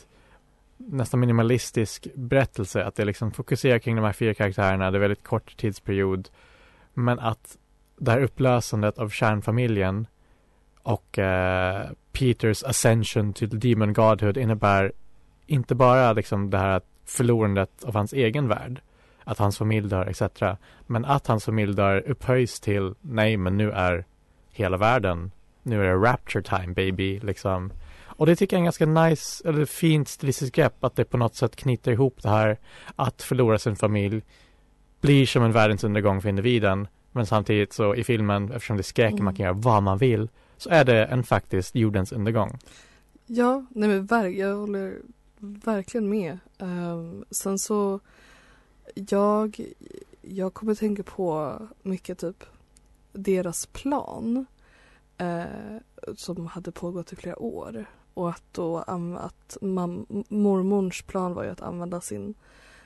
nästan 0.77 1.19
minimalistisk 1.19 2.07
berättelse. 2.15 2.83
Att 2.85 2.95
det 2.95 3.05
liksom 3.05 3.31
fokuserar 3.31 3.79
kring 3.79 3.95
de 3.95 4.05
här 4.05 4.13
fyra 4.13 4.33
karaktärerna. 4.33 4.91
Det 4.91 4.97
är 4.97 4.99
väldigt 4.99 5.23
kort 5.23 5.57
tidsperiod. 5.57 6.29
Men 6.93 7.19
att 7.19 7.57
det 7.97 8.11
här 8.11 8.21
upplösandet 8.21 8.97
av 8.97 9.09
kärnfamiljen 9.09 10.07
och 10.83 11.19
eh, 11.19 11.89
Peters 12.11 12.63
ascension 12.63 13.33
till 13.33 13.59
Demon 13.59 13.93
Godhood 13.93 14.37
innebär 14.37 14.91
inte 15.45 15.75
bara 15.75 16.13
liksom 16.13 16.49
det 16.49 16.57
här 16.57 16.81
förlorandet 17.05 17.83
av 17.83 17.95
hans 17.95 18.13
egen 18.13 18.47
värld 18.47 18.81
att 19.23 19.37
hans 19.37 19.57
familj 19.57 19.89
dör 19.89 20.05
etc. 20.05 20.21
Men 20.87 21.05
att 21.05 21.27
hans 21.27 21.45
familj 21.45 21.73
dör 21.75 22.03
upphöjs 22.07 22.59
till 22.59 22.93
nej 23.01 23.37
men 23.37 23.57
nu 23.57 23.71
är 23.71 24.05
hela 24.51 24.77
världen 24.77 25.31
nu 25.63 25.79
är 25.81 25.83
det 25.83 25.95
rapture 25.95 26.43
time 26.43 26.73
baby 26.73 27.19
liksom. 27.19 27.73
Och 28.05 28.25
det 28.25 28.35
tycker 28.35 28.55
jag 28.55 28.57
är 28.57 28.61
en 28.61 28.65
ganska 28.65 28.85
nice 28.85 29.49
eller 29.49 29.65
fint 29.65 30.07
stilistiskt 30.07 30.55
grepp 30.55 30.83
att 30.83 30.95
det 30.95 31.05
på 31.05 31.17
något 31.17 31.35
sätt 31.35 31.55
knyter 31.55 31.91
ihop 31.91 32.21
det 32.23 32.29
här 32.29 32.57
att 32.95 33.21
förlora 33.21 33.59
sin 33.59 33.75
familj 33.75 34.21
blir 35.01 35.25
som 35.25 35.43
en 35.43 35.51
världens 35.51 35.83
undergång 35.83 36.21
för 36.21 36.29
individen 36.29 36.87
men 37.11 37.25
samtidigt 37.25 37.73
så 37.73 37.95
i 37.95 38.03
filmen 38.03 38.51
eftersom 38.51 38.77
det 38.77 38.81
är 38.81 38.83
skräck 38.83 39.11
Mm. 39.13 39.25
man 39.25 39.35
kan 39.35 39.43
göra 39.43 39.53
vad 39.53 39.83
man 39.83 39.97
vill 39.97 40.29
så 40.57 40.69
är 40.69 40.85
det 40.85 41.05
en 41.05 41.23
faktiskt 41.23 41.75
jordens 41.75 42.11
undergång. 42.11 42.57
ja, 43.25 43.65
nej 43.69 43.89
men 43.89 44.07
ver- 44.07 44.27
jag 44.39 44.55
håller 44.55 44.93
verkligen 45.43 46.09
med. 46.09 46.39
Um, 46.57 47.25
sen 47.31 47.59
så, 47.59 47.99
jag, 48.93 49.71
jag 50.21 50.53
kommer 50.53 50.75
tänka 50.75 51.03
på 51.03 51.57
mycket 51.81 52.19
typ 52.19 52.43
deras 53.13 53.65
plan. 53.65 54.45
eh, 55.17 55.77
som 56.15 56.47
hade 56.47 56.71
pågått 56.71 57.13
i 57.13 57.15
flera 57.15 57.39
år. 57.39 57.85
Och 58.13 58.29
att 58.29 58.43
då 58.51 58.77
att 58.77 59.57
mam- 59.61 60.25
mormors 60.29 61.01
plan 61.01 61.33
var 61.33 61.43
ju 61.43 61.49
att 61.49 61.61
använda 61.61 62.01
sin, 62.01 62.33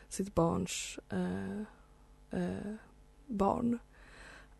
sitt 0.10 0.36
barns 0.36 1.00
eh, 1.10 1.62
eh, 2.41 2.74
barn 3.26 3.80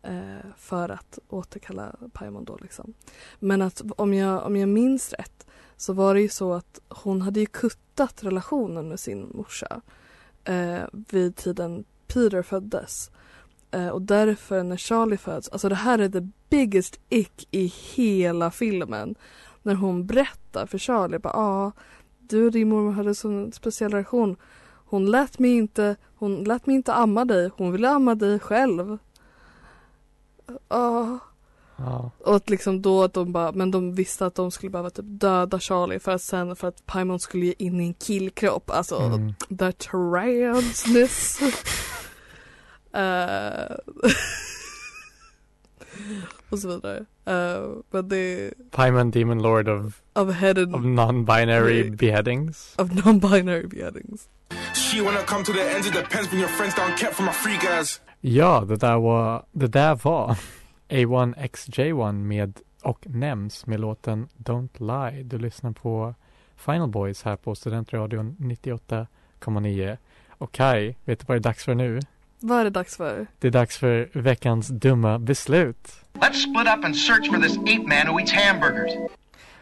eh, 0.02 0.46
för 0.56 0.88
att 0.88 1.18
återkalla 1.28 1.96
Paimon 2.12 2.44
då 2.44 2.58
liksom. 2.62 2.94
Men 3.38 3.62
att 3.62 3.82
om 3.96 4.14
jag, 4.14 4.46
om 4.46 4.56
jag 4.56 4.68
minns 4.68 5.12
rätt 5.12 5.46
så 5.78 5.92
var 5.92 6.14
det 6.14 6.20
ju 6.20 6.28
så 6.28 6.52
att 6.52 6.80
hon 6.88 7.22
hade 7.22 7.40
ju 7.40 7.46
kuttat 7.46 8.24
relationen 8.24 8.88
med 8.88 9.00
sin 9.00 9.30
morsa 9.34 9.80
eh, 10.44 10.82
vid 10.92 11.36
tiden 11.36 11.84
Peter 12.06 12.42
föddes. 12.42 13.10
Eh, 13.70 13.88
och 13.88 14.02
därför 14.02 14.62
när 14.62 14.76
Charlie 14.76 15.16
föds, 15.16 15.48
alltså 15.48 15.68
det 15.68 15.74
här 15.74 15.98
är 15.98 16.08
the 16.08 16.28
biggest 16.50 17.00
ick 17.08 17.48
i 17.50 17.66
hela 17.66 18.50
filmen. 18.50 19.14
När 19.62 19.74
hon 19.74 20.06
berättar 20.06 20.66
för 20.66 20.78
Charlie, 20.78 21.18
bara 21.18 21.32
ah, 21.32 21.72
du 22.18 22.46
och 22.46 22.52
din 22.52 22.68
mormor 22.68 22.92
hade 22.92 23.14
sån 23.14 23.52
speciell 23.52 23.92
relation. 23.92 24.36
Hon 24.84 25.10
lät 25.10 25.38
mig 25.38 25.50
inte, 25.50 25.96
hon 26.14 26.44
lät 26.44 26.66
mig 26.66 26.76
inte 26.76 26.92
amma 26.92 27.24
dig, 27.24 27.50
hon 27.56 27.72
ville 27.72 27.88
amma 27.88 28.14
dig 28.14 28.38
själv. 28.38 28.98
Ah. 30.68 31.18
Ja. 31.78 32.10
Och 32.24 32.36
att 32.36 32.50
liksom 32.50 32.82
då 32.82 33.02
att 33.04 33.14
de 33.14 33.32
bara, 33.32 33.52
men 33.52 33.70
de 33.70 33.94
visste 33.94 34.26
att 34.26 34.34
de 34.34 34.50
skulle 34.50 34.70
behöva 34.70 34.90
typ 34.90 35.04
döda 35.08 35.60
Charlie 35.60 35.98
för 35.98 36.12
att 36.12 36.22
sen 36.22 36.56
för 36.56 36.68
att 36.68 36.86
Paimon 36.86 37.20
skulle 37.20 37.46
ge 37.46 37.54
in 37.58 37.80
i 37.80 37.86
en 37.86 37.94
killkropp. 37.94 38.70
Alltså 38.70 38.96
Mm. 38.96 39.34
the 39.58 39.72
transness. 39.72 41.40
Eh, 42.92 43.76
och 46.50 46.58
så 46.58 46.68
vidare. 46.68 46.98
Uh, 47.28 47.76
men 47.90 48.08
det 48.08 48.54
Paimon 48.70 49.10
Demon 49.10 49.42
Lord 49.42 49.68
of, 49.68 50.00
of 50.14 50.34
headed 50.34 50.74
of 50.74 50.80
non-binary 50.84 51.96
beheadings. 51.96 52.74
of 52.78 52.90
non-binary 53.04 53.66
beheadings. 53.68 54.28
She 54.74 55.02
wanna 55.02 55.22
come 55.26 55.44
to 55.44 55.52
the 55.52 55.74
ends 55.74 55.86
of 55.88 55.94
the 55.94 56.02
pens 56.02 56.32
when 56.32 56.40
your 56.40 56.48
friends 56.48 56.74
down 56.74 56.96
kept 56.96 57.14
from 57.14 57.26
my 57.26 57.32
free 57.32 57.58
guys. 57.62 58.00
Ja, 58.20 58.64
det 58.68 58.76
där 58.76 58.96
var, 58.98 59.44
det 59.52 59.66
där 59.66 59.94
var 60.04 60.36
A1XJ1 60.88 62.12
med 62.12 62.60
och 62.82 63.06
nämns 63.06 63.66
med 63.66 63.80
låten 63.80 64.28
Don't 64.36 65.12
Lie. 65.12 65.22
Du 65.22 65.38
lyssnar 65.38 65.72
på 65.72 66.14
Final 66.56 66.88
Boys 66.88 67.22
här 67.22 67.36
på 67.36 67.54
Studentradion 67.54 68.36
98,9. 68.38 69.96
Och 70.28 70.52
Kai, 70.52 70.94
vet 71.04 71.18
du 71.20 71.24
vad 71.28 71.36
det 71.36 71.38
är 71.38 71.42
dags 71.42 71.64
för 71.64 71.74
nu? 71.74 72.00
Vad 72.40 72.60
är 72.60 72.64
det 72.64 72.70
dags 72.70 72.96
för? 72.96 73.26
Det 73.38 73.46
är 73.46 73.52
dags 73.52 73.78
för 73.78 74.10
veckans 74.12 74.68
dumma 74.68 75.18
beslut. 75.18 75.92
Let's 76.12 76.32
split 76.32 76.78
up 76.78 76.84
and 76.84 76.96
search 76.96 77.30
for 77.32 77.42
this 77.42 77.58
ape 77.58 77.82
man 77.82 78.14
who 78.14 78.20
eats 78.20 78.32
hamburgers. 78.32 79.10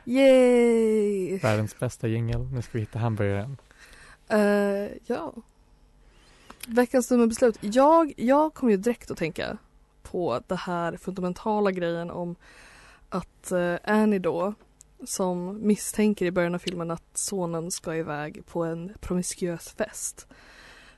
Yay! 0.05 1.39
Världens 1.39 1.79
bästa 1.79 2.09
jingel. 2.09 2.49
Nu 2.53 2.62
ska 2.62 2.73
vi 2.73 2.81
hitta 2.81 2.99
hamburgaren. 2.99 3.57
Eh, 4.29 4.39
ja. 5.07 5.35
Veckans 6.67 7.09
dumma 7.09 7.27
beslut. 7.27 7.59
Jag, 7.61 8.12
jag 8.17 8.55
kommer 8.55 8.71
ju 8.71 8.77
direkt 8.77 9.11
att 9.11 9.19
tänka 9.19 9.59
på 10.11 10.40
det 10.47 10.57
här 10.57 10.97
fundamentala 10.97 11.71
grejen 11.71 12.11
om 12.11 12.37
att 13.09 13.53
eh, 13.53 13.77
Annie 13.85 14.19
då 14.19 14.55
som 15.05 15.66
misstänker 15.66 16.27
i 16.27 16.31
början 16.31 16.55
av 16.55 16.59
filmen 16.59 16.90
att 16.90 17.19
sonen 17.19 17.71
ska 17.71 17.97
iväg 17.97 18.47
på 18.47 18.64
en 18.64 18.92
promiskuös 19.01 19.69
fest 19.69 20.27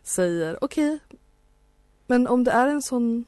säger 0.02 0.64
okej 0.64 0.98
men 2.06 2.26
om 2.26 2.44
det 2.44 2.50
är 2.50 2.66
en 2.66 2.82
sån 2.82 3.24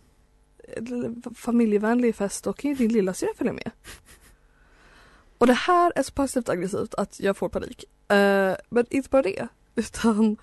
eh, 0.58 1.32
familjevänlig 1.34 2.14
fest 2.14 2.44
då 2.44 2.52
kan 2.52 2.70
ju 2.70 2.76
din 2.76 2.92
lilla 2.92 3.14
syster 3.14 3.36
följa 3.36 3.52
med. 3.52 3.70
Och 5.38 5.46
det 5.46 5.52
här 5.52 5.92
är 5.96 6.02
så 6.02 6.12
passivt 6.12 6.48
aggressivt 6.48 6.94
att 6.94 7.20
jag 7.20 7.36
får 7.36 7.48
panik. 7.48 7.84
Uh, 8.12 8.54
men 8.68 8.86
inte 8.90 9.08
bara 9.08 9.22
det 9.22 9.48
utan 9.74 10.36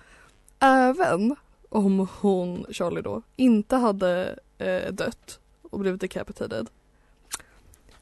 även 0.58 1.36
om 1.68 2.08
hon, 2.20 2.66
Charlie 2.70 3.02
då, 3.02 3.22
inte 3.36 3.76
hade 3.76 4.38
eh, 4.58 4.92
dött 4.92 5.40
och 5.62 5.78
blivit 5.78 6.00
decapitated. 6.00 6.70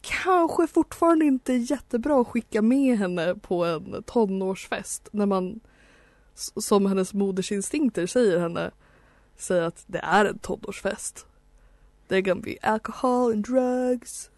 Kanske 0.00 0.66
fortfarande 0.66 1.24
inte 1.24 1.52
jättebra 1.52 2.20
att 2.20 2.26
skicka 2.28 2.62
med 2.62 2.98
henne 2.98 3.34
på 3.34 3.64
en 3.64 4.02
tonårsfest 4.06 5.08
när 5.12 5.26
man 5.26 5.60
som 6.56 6.86
hennes 6.86 7.14
modersinstinkter 7.14 8.06
säger 8.06 8.38
henne 8.38 8.70
säger 9.36 9.62
att 9.62 9.84
det 9.86 9.98
är 9.98 10.24
en 10.24 10.38
tonårsfest. 10.38 11.26
Det 12.08 12.22
kan 12.22 12.40
bli 12.40 12.58
alcohol 12.62 13.32
and 13.32 13.44
drugs. 13.46 14.30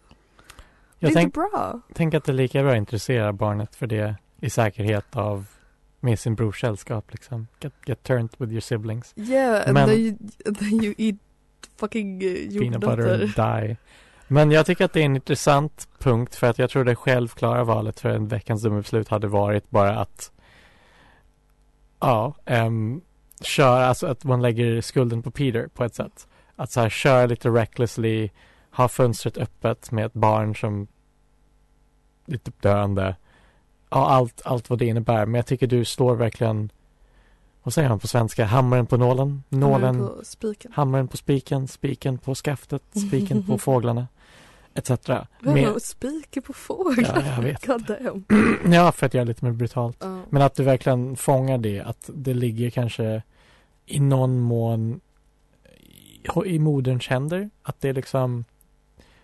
Det 0.99 1.05
är 1.05 1.09
Jag 1.09 1.13
tänk, 1.13 1.25
inte 1.25 1.39
bra. 1.39 1.81
tänk 1.93 2.13
att 2.13 2.23
det 2.23 2.31
är 2.31 2.33
lika 2.33 2.61
bra 2.63 2.71
att 2.71 2.77
intressera 2.77 3.33
barnet 3.33 3.75
för 3.75 3.87
det 3.87 4.15
i 4.41 4.49
säkerhet 4.49 5.15
av 5.15 5.45
med 5.99 6.19
sin 6.19 6.35
brors 6.35 6.61
sällskap 6.61 7.11
liksom. 7.11 7.47
Get, 7.59 7.73
get 7.85 8.03
turned 8.03 8.29
with 8.37 8.51
your 8.51 8.61
siblings. 8.61 9.13
Yeah, 9.15 9.63
and 9.67 9.73
Men- 9.73 9.89
then, 9.89 9.97
you, 9.99 10.15
then 10.43 10.83
you 10.83 10.93
eat 10.97 11.15
fucking 11.77 12.19
Peanut 12.19 12.79
butter 12.81 12.97
jordnötter. 12.97 13.41
and 13.41 13.67
die. 13.67 13.77
Men 14.27 14.51
jag 14.51 14.65
tycker 14.65 14.85
att 14.85 14.93
det 14.93 15.01
är 15.01 15.05
en 15.05 15.15
intressant 15.15 15.87
punkt 15.99 16.35
för 16.35 16.47
att 16.47 16.59
jag 16.59 16.69
tror 16.69 16.83
det 16.83 16.95
självklara 16.95 17.63
valet 17.63 17.99
för 17.99 18.09
en 18.09 18.27
veckans 18.27 18.63
dumma 18.63 18.77
beslut 18.77 19.09
hade 19.09 19.27
varit 19.27 19.69
bara 19.69 19.99
att 19.99 20.31
ja, 21.99 22.35
um, 22.45 23.01
köra, 23.41 23.85
alltså 23.85 24.07
att 24.07 24.23
man 24.23 24.41
lägger 24.41 24.81
skulden 24.81 25.21
på 25.23 25.31
Peter 25.31 25.67
på 25.67 25.83
ett 25.83 25.95
sätt. 25.95 26.27
Att 26.55 26.71
så 26.71 26.79
här 26.81 26.89
köra 26.89 27.25
lite 27.25 27.49
recklessly, 27.49 28.29
ha 28.71 28.87
fönstret 28.87 29.37
öppet 29.37 29.91
med 29.91 30.05
ett 30.05 30.13
barn 30.13 30.55
som 30.55 30.87
lite 32.25 32.51
döende. 32.59 33.15
Ja, 33.89 34.09
allt, 34.09 34.41
allt 34.45 34.69
vad 34.69 34.79
det 34.79 34.85
innebär. 34.85 35.25
Men 35.25 35.35
jag 35.35 35.45
tycker 35.45 35.67
du 35.67 35.85
slår 35.85 36.15
verkligen, 36.15 36.71
vad 37.69 37.73
säger 37.73 37.89
man 37.89 37.99
på 37.99 38.07
svenska, 38.07 38.45
hammaren 38.45 38.85
på 38.85 38.97
nålen, 38.97 39.43
nålen 39.49 39.95
Hammaren 39.95 40.17
på 40.17 40.25
spiken. 40.25 40.71
Hammaren 40.75 41.07
på 41.07 41.17
spiken, 41.17 41.67
spiken 41.67 42.17
på 42.17 42.35
skaftet, 42.35 42.83
spiken 43.09 43.43
på 43.43 43.57
fåglarna, 43.67 44.07
etc. 44.73 44.89
Vadå, 44.89 45.25
Med, 45.41 45.81
spiken 45.81 46.43
på 46.43 46.53
fåglar? 46.53 47.23
Ja, 47.25 47.35
jag 47.35 47.43
vet 47.43 47.67
ja, 48.73 48.91
för 48.91 49.05
att 49.05 49.13
göra 49.13 49.23
lite 49.23 49.45
mer 49.45 49.51
brutalt. 49.51 49.97
Ja. 49.99 50.21
Men 50.29 50.41
att 50.41 50.55
du 50.55 50.63
verkligen 50.63 51.15
fångar 51.15 51.57
det, 51.57 51.81
att 51.81 52.09
det 52.13 52.33
ligger 52.33 52.69
kanske 52.69 53.21
i 53.85 53.99
någon 53.99 54.39
mån 54.39 54.99
i, 56.45 56.55
i 56.55 56.59
moderns 56.59 57.07
händer. 57.07 57.49
Att 57.63 57.81
det 57.81 57.89
är 57.89 57.93
liksom 57.93 58.45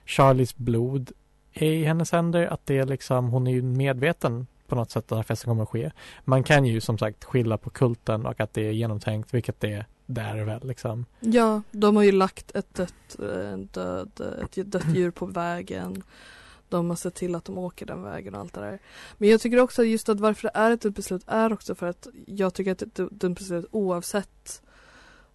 Charlies 0.06 0.56
blod 0.56 1.12
är 1.54 1.72
i 1.72 1.84
hennes 1.84 2.12
händer. 2.12 2.48
Att 2.48 2.66
det 2.66 2.78
är 2.78 2.86
liksom, 2.86 3.30
hon 3.30 3.48
är 3.48 3.52
ju 3.52 3.62
medveten 3.62 4.48
på 4.68 4.76
något 4.76 4.92
sätt 4.92 5.04
att 5.04 5.08
den 5.08 5.18
här 5.18 5.24
festen 5.24 5.50
kommer 5.50 5.64
att 5.64 5.70
ske. 5.70 5.92
Man 6.24 6.44
kan 6.44 6.66
ju 6.66 6.82
som 6.82 6.98
sagt 6.98 7.24
skilja 7.24 7.58
på 7.58 7.70
kulten 7.70 8.26
och 8.26 8.40
att 8.40 8.54
det 8.54 8.68
är 8.68 8.72
genomtänkt, 8.72 9.34
vilket 9.34 9.60
det, 9.60 9.86
det 10.06 10.22
är 10.22 10.44
väl 10.44 10.68
liksom. 10.68 11.06
ja, 11.20 11.62
de 11.72 11.96
har 11.96 12.04
ju 12.04 12.12
lagt 12.12 12.56
ett 12.56 12.74
dött, 12.74 13.20
eh, 13.20 13.58
död, 13.58 14.22
ett 14.44 14.72
dött 14.72 14.96
djur 14.96 15.12
på 15.12 15.26
vägen. 15.26 16.04
De 16.70 16.90
har 16.90 16.96
sett 16.96 17.16
till 17.16 17.36
att 17.36 17.46
de 17.46 17.58
åker 17.58 17.86
den 17.86 18.04
vägen 18.04 18.36
och 18.36 18.42
allt 18.42 18.54
det 18.54 18.62
där. 18.62 18.80
Men 19.18 19.30
jag 19.30 19.42
tycker 19.42 19.60
också 19.60 19.84
just 19.84 20.10
att 20.10 20.20
varför 20.20 20.44
det 20.44 20.60
är 20.60 20.72
ett 20.72 20.82
dumt 20.82 20.94
beslut 20.94 21.24
är 21.28 21.54
också 21.54 21.76
för 21.76 21.88
att 21.88 22.08
jag 22.26 22.54
tycker 22.54 22.72
att 22.72 22.80
det 22.80 23.00
är 23.00 23.06
ett 23.06 23.12
dumt 23.12 23.34
beslut 23.34 23.66
oavsett 23.72 24.62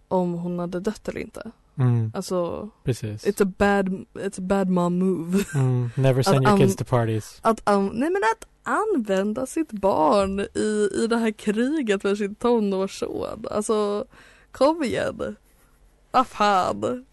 om 0.07 0.33
hon 0.33 0.59
hade 0.59 0.79
dött 0.79 1.07
eller 1.07 1.21
inte. 1.21 1.51
Mm, 1.81 2.11
Alltså, 2.15 2.69
precis. 2.83 3.25
it's 3.25 3.41
a 3.43 3.53
bad, 3.57 3.87
it's 4.13 4.39
a 4.39 4.41
bad 4.41 4.69
mom 4.69 4.99
move. 4.99 5.45
Mm, 5.53 5.89
never 5.95 6.23
send 6.23 6.47
your 6.47 6.57
kids 6.57 6.75
to 6.75 6.85
parties. 6.85 7.39
Att, 7.41 7.69
an- 7.69 7.91
nej 7.93 8.09
men 8.09 8.21
att 8.23 8.47
använda 8.63 9.45
sitt 9.45 9.71
barn 9.71 10.39
i, 10.39 10.89
i 11.03 11.07
det 11.07 11.17
här 11.17 11.31
kriget 11.31 12.03
med 12.03 12.17
sin 12.17 12.35
tonårsson. 12.35 13.45
Alltså, 13.51 14.05
kom 14.51 14.83
igen. 14.83 15.35
Vad 16.11 16.27
fan. 16.27 17.05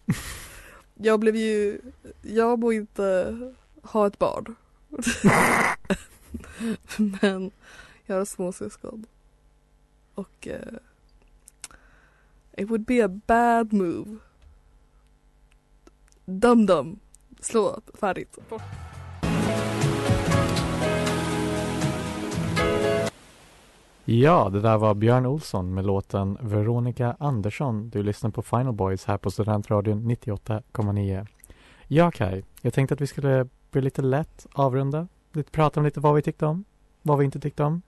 Jag 1.01 1.19
blev 1.19 1.35
ju, 1.35 1.79
jag 2.21 2.59
må 2.59 2.71
inte 2.71 3.37
ha 3.83 4.07
ett 4.07 4.19
barn. 4.19 4.55
men 7.21 7.51
jag 8.05 8.15
har 8.15 8.25
småsyskon. 8.25 9.05
Och 10.15 10.47
eh, 10.47 10.73
it 12.57 12.69
would 12.69 12.85
be 12.85 13.05
a 13.05 13.09
bad 13.27 13.73
move. 13.73 14.17
Dum 16.29 16.65
dum. 16.65 16.99
Slå 17.39 17.81
färdigt. 17.99 18.37
Bort. 18.49 18.61
Ja, 24.05 24.49
det 24.49 24.61
där 24.61 24.77
var 24.77 24.93
Björn 24.93 25.25
Olsson 25.25 25.73
med 25.73 25.85
låten 25.85 26.37
Veronica 26.41 27.15
Andersson. 27.19 27.89
Du 27.89 28.03
lyssnar 28.03 28.29
på 28.29 28.41
Final 28.41 28.73
Boys 28.73 29.05
här 29.05 29.17
på 29.17 29.31
Studentradion 29.31 30.11
98,9. 30.11 31.27
Ja, 31.87 32.11
Kai, 32.11 32.43
jag 32.61 32.73
tänkte 32.73 32.93
att 32.93 33.01
vi 33.01 33.07
skulle 33.07 33.47
bli 33.71 33.81
lite 33.81 34.01
lätt 34.01 34.47
avrunda. 34.53 35.07
Lite, 35.33 35.51
prata 35.51 35.79
om 35.79 35.85
lite 35.85 35.99
vad 35.99 36.15
vi 36.15 36.21
tyckte 36.21 36.45
om, 36.45 36.65
vad 37.01 37.17
vi 37.17 37.25
inte 37.25 37.39
tyckte 37.39 37.63
om. 37.63 37.81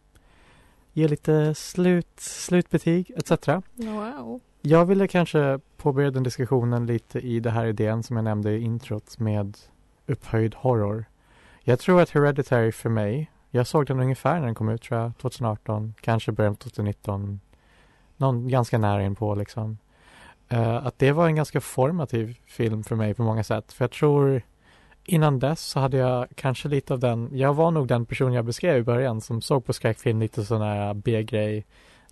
Ge 0.93 1.07
lite 1.07 1.55
slut, 1.55 2.19
slutbetyg 2.19 3.11
etc. 3.15 3.47
Wow. 3.75 4.41
Jag 4.63 4.85
ville 4.85 5.07
kanske 5.07 5.59
påbörja 5.77 6.11
den 6.11 6.23
diskussionen 6.23 6.85
lite 6.85 7.19
i 7.19 7.39
det 7.39 7.51
här 7.51 7.65
idén 7.65 8.03
som 8.03 8.15
jag 8.15 8.23
nämnde 8.23 8.51
i 8.51 8.61
introt 8.61 9.19
med 9.19 9.57
upphöjd 10.07 10.55
horror. 10.55 11.05
Jag 11.63 11.79
tror 11.79 12.01
att 12.01 12.09
Hereditary 12.09 12.71
för 12.71 12.89
mig, 12.89 13.31
jag 13.49 13.67
såg 13.67 13.85
den 13.85 13.99
ungefär 13.99 14.39
när 14.39 14.45
den 14.45 14.55
kom 14.55 14.69
ut 14.69 14.81
tror 14.81 14.99
jag, 14.99 15.17
2018, 15.17 15.93
kanske 16.01 16.31
början 16.31 16.55
på 16.55 16.63
2019. 16.63 17.39
Någon 18.17 18.47
ganska 18.47 18.77
nära 18.77 19.03
in 19.03 19.15
på 19.15 19.35
liksom. 19.35 19.77
Uh, 20.53 20.85
att 20.85 20.99
det 20.99 21.11
var 21.11 21.27
en 21.27 21.35
ganska 21.35 21.61
formativ 21.61 22.37
film 22.45 22.83
för 22.83 22.95
mig 22.95 23.13
på 23.13 23.23
många 23.23 23.43
sätt. 23.43 23.73
För 23.73 23.83
jag 23.83 23.91
tror 23.91 24.41
innan 25.05 25.39
dess 25.39 25.61
så 25.61 25.79
hade 25.79 25.97
jag 25.97 26.27
kanske 26.35 26.67
lite 26.67 26.93
av 26.93 26.99
den, 26.99 27.29
jag 27.33 27.53
var 27.53 27.71
nog 27.71 27.87
den 27.87 28.05
person 28.05 28.33
jag 28.33 28.45
beskrev 28.45 28.77
i 28.77 28.83
början 28.83 29.21
som 29.21 29.41
såg 29.41 29.65
på 29.65 29.73
skräckfilm 29.73 30.19
lite 30.19 30.45
sån 30.45 30.61
här 30.61 30.93
B-grej. 30.93 31.65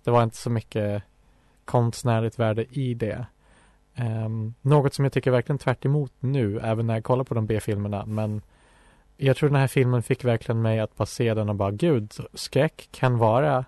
Det 0.04 0.10
var 0.10 0.22
inte 0.22 0.36
så 0.36 0.50
mycket 0.50 1.02
konstnärligt 1.70 2.38
värde 2.38 2.64
i 2.70 2.94
det. 2.94 3.26
Um, 3.96 4.54
något 4.60 4.94
som 4.94 5.04
jag 5.04 5.12
tycker 5.12 5.30
verkligen 5.30 5.58
tvärt 5.58 5.84
emot 5.84 6.12
nu, 6.20 6.60
även 6.60 6.86
när 6.86 6.94
jag 6.94 7.04
kollar 7.04 7.24
på 7.24 7.34
de 7.34 7.46
B-filmerna, 7.46 8.06
men 8.06 8.42
jag 9.16 9.36
tror 9.36 9.48
den 9.48 9.60
här 9.60 9.66
filmen 9.66 10.02
fick 10.02 10.24
verkligen 10.24 10.62
mig 10.62 10.80
att 10.80 10.96
bara 10.96 11.06
se 11.06 11.34
den 11.34 11.48
och 11.48 11.54
bara, 11.54 11.70
gud, 11.70 12.12
skräck 12.34 12.88
kan 12.92 13.18
vara 13.18 13.64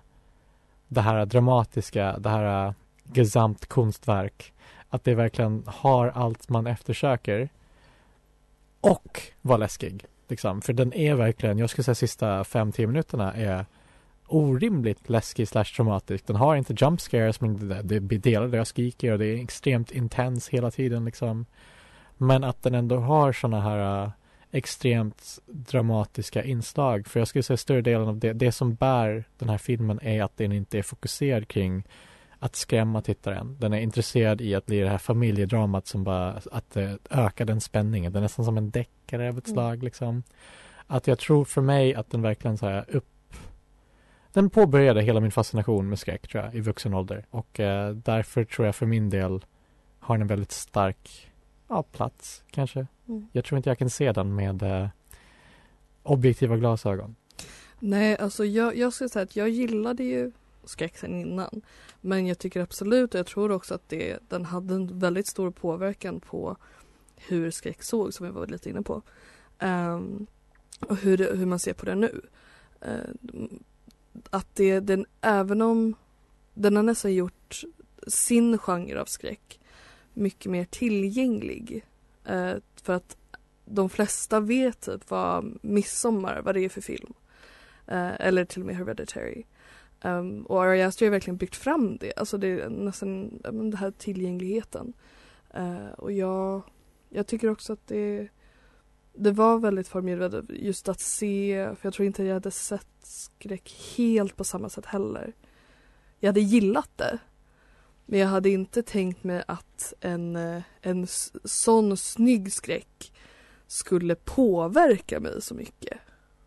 det 0.87 1.01
här 1.01 1.25
dramatiska, 1.25 2.17
det 2.19 2.29
här 2.29 2.67
äh, 2.67 2.73
gesamt 3.13 3.65
konstverk. 3.65 4.53
Att 4.89 5.03
det 5.03 5.15
verkligen 5.15 5.63
har 5.67 6.07
allt 6.07 6.49
man 6.49 6.67
eftersöker 6.67 7.49
och 8.81 9.21
var 9.41 9.57
läskig. 9.57 10.05
Liksom. 10.27 10.61
För 10.61 10.73
den 10.73 10.93
är 10.93 11.15
verkligen, 11.15 11.57
jag 11.57 11.69
skulle 11.69 11.83
säga 11.83 11.95
sista 11.95 12.43
5-10 12.43 12.87
minuterna 12.87 13.33
är 13.33 13.65
orimligt 14.27 15.09
läskig 15.09 15.47
slash 15.47 15.63
traumatisk. 15.63 16.27
Den 16.27 16.35
har 16.35 16.55
inte 16.55 16.75
jump 16.77 17.01
scares 17.01 17.41
men 17.41 17.69
det, 17.69 17.81
det 17.81 17.99
blir 17.99 18.19
delar 18.19 18.47
där 18.47 18.57
jag 18.57 18.67
skriker 18.67 19.11
och 19.11 19.19
det 19.19 19.25
är 19.25 19.43
extremt 19.43 19.91
intens 19.91 20.49
hela 20.49 20.71
tiden 20.71 21.05
liksom. 21.05 21.45
Men 22.17 22.43
att 22.43 22.63
den 22.63 22.75
ändå 22.75 22.97
har 22.97 23.31
sådana 23.31 23.61
här 23.61 24.03
uh, 24.03 24.11
extremt 24.51 25.39
dramatiska 25.45 26.43
inslag. 26.43 27.07
För 27.07 27.19
jag 27.19 27.27
skulle 27.27 27.43
säga 27.43 27.57
större 27.57 27.81
delen 27.81 28.07
av 28.07 28.17
det, 28.17 28.33
det 28.33 28.51
som 28.51 28.75
bär 28.75 29.23
den 29.37 29.49
här 29.49 29.57
filmen 29.57 29.99
är 30.01 30.23
att 30.23 30.37
den 30.37 30.51
inte 30.51 30.77
är 30.77 30.83
fokuserad 30.83 31.47
kring 31.47 31.83
att 32.39 32.55
skrämma 32.55 33.01
tittaren. 33.01 33.57
Den 33.59 33.73
är 33.73 33.79
intresserad 33.79 34.41
i 34.41 34.55
att 34.55 34.65
bli 34.65 34.79
det 34.79 34.89
här 34.89 34.97
familjedramat 34.97 35.87
som 35.87 36.03
bara, 36.03 36.41
att 36.51 36.77
uh, 36.77 36.93
öka 37.09 37.45
den 37.45 37.61
spänningen. 37.61 38.11
Den 38.13 38.19
är 38.19 38.25
nästan 38.25 38.45
som 38.45 38.57
en 38.57 38.69
deckare 38.69 39.29
av 39.29 39.37
ett 39.37 39.47
Mm. 39.47 39.55
slag 39.55 39.83
liksom. 39.83 40.23
Att 40.87 41.07
jag 41.07 41.19
tror 41.19 41.45
för 41.45 41.61
mig 41.61 41.95
att 41.95 42.11
den 42.11 42.21
verkligen 42.21 42.57
så 42.57 42.65
här 42.65 42.85
upp 42.95 43.05
den 44.33 44.49
påbörjade 44.49 45.01
hela 45.01 45.19
min 45.19 45.31
fascination 45.31 45.89
med 45.89 45.99
skräck 45.99 46.27
tror 46.27 46.43
jag 46.43 46.55
i 46.55 46.59
vuxen 46.59 46.93
ålder 46.93 47.25
och 47.29 47.59
eh, 47.59 47.95
därför 47.95 48.43
tror 48.43 48.65
jag 48.65 48.75
för 48.75 48.85
min 48.85 49.09
del 49.09 49.45
har 49.99 50.15
den 50.15 50.21
en 50.21 50.27
väldigt 50.27 50.51
stark 50.51 51.31
ja, 51.67 51.83
plats 51.83 52.43
kanske. 52.51 52.87
Mm. 53.07 53.27
Jag 53.31 53.45
tror 53.45 53.57
inte 53.57 53.69
jag 53.69 53.77
kan 53.77 53.89
se 53.89 54.11
den 54.11 54.35
med 54.35 54.63
eh, 54.63 54.87
objektiva 56.03 56.57
glasögon. 56.57 57.15
Nej, 57.79 58.17
alltså 58.17 58.45
jag, 58.45 58.77
jag 58.77 58.93
skulle 58.93 59.09
säga 59.09 59.23
att 59.23 59.35
jag 59.35 59.49
gillade 59.49 60.03
ju 60.03 60.31
skräck 60.63 60.97
sen 60.97 61.15
innan. 61.15 61.61
Men 62.01 62.27
jag 62.27 62.39
tycker 62.39 62.61
absolut, 62.61 63.13
och 63.13 63.19
jag 63.19 63.27
tror 63.27 63.51
också 63.51 63.75
att 63.75 63.89
det, 63.89 64.19
den 64.29 64.45
hade 64.45 64.75
en 64.75 64.99
väldigt 64.99 65.27
stor 65.27 65.51
påverkan 65.51 66.19
på 66.19 66.57
hur 67.15 67.51
skräck 67.51 67.83
såg, 67.83 68.13
som 68.13 68.25
vi 68.25 68.31
var 68.31 68.47
lite 68.47 68.69
inne 68.69 68.81
på. 68.81 69.01
Ehm, 69.59 70.27
och 70.79 70.97
hur, 70.97 71.17
det, 71.17 71.37
hur 71.37 71.45
man 71.45 71.59
ser 71.59 71.73
på 71.73 71.85
det 71.85 71.95
nu. 71.95 72.21
Ehm, 72.81 73.63
att 74.29 74.55
det, 74.55 74.79
den, 74.79 75.05
även 75.21 75.61
om 75.61 75.95
den 76.53 76.75
har 76.75 76.83
nästan 76.83 77.13
gjort 77.13 77.63
sin 78.07 78.57
genre 78.57 79.01
av 79.01 79.05
skräck 79.05 79.59
mycket 80.13 80.51
mer 80.51 80.65
tillgänglig. 80.65 81.85
Eh, 82.25 82.53
för 82.83 82.93
att 82.93 83.17
de 83.65 83.89
flesta 83.89 84.39
vet 84.39 84.81
typ 84.81 85.09
vad 85.09 85.57
Midsommar, 85.61 86.41
vad 86.41 86.55
det 86.55 86.65
är 86.65 86.69
för 86.69 86.81
film. 86.81 87.13
Eh, 87.87 88.21
eller 88.21 88.45
till 88.45 88.61
och 88.61 88.65
med 88.65 88.75
Hereditary. 88.75 89.43
Um, 90.05 90.43
och 90.43 90.63
Ari 90.63 90.83
Aster 90.83 91.05
har 91.05 91.11
verkligen 91.11 91.37
byggt 91.37 91.55
fram 91.55 91.97
det, 91.97 92.13
alltså 92.15 92.37
det 92.37 92.47
är 92.47 92.69
nästan 92.69 93.39
den 93.43 93.73
här 93.73 93.91
tillgängligheten. 93.91 94.93
Uh, 95.57 95.91
och 95.97 96.11
jag, 96.11 96.61
jag 97.09 97.27
tycker 97.27 97.49
också 97.49 97.73
att 97.73 97.87
det, 97.87 98.27
det 99.13 99.31
var 99.31 99.59
väldigt 99.59 99.87
formgivande 99.87 100.43
just 100.49 100.89
att 100.89 100.99
se, 100.99 101.69
för 101.75 101.87
jag 101.87 101.93
tror 101.93 102.05
inte 102.05 102.23
jag 102.23 102.33
hade 102.33 102.51
sett 102.51 102.87
skräck 103.03 103.75
helt 103.97 104.37
på 104.37 104.43
samma 104.43 104.69
sätt 104.69 104.85
heller. 104.85 105.33
Jag 106.19 106.27
hade 106.27 106.41
gillat 106.41 106.89
det. 106.95 107.19
Men 108.05 108.19
jag 108.19 108.27
hade 108.27 108.49
inte 108.49 108.83
tänkt 108.83 109.23
mig 109.23 109.43
att 109.47 109.93
en, 109.99 110.35
eh, 110.35 110.61
en 110.81 111.07
sån 111.43 111.97
snygg 111.97 112.53
skräck 112.53 113.13
skulle 113.67 114.15
påverka 114.15 115.19
mig 115.19 115.41
så 115.41 115.55
mycket. 115.55 115.97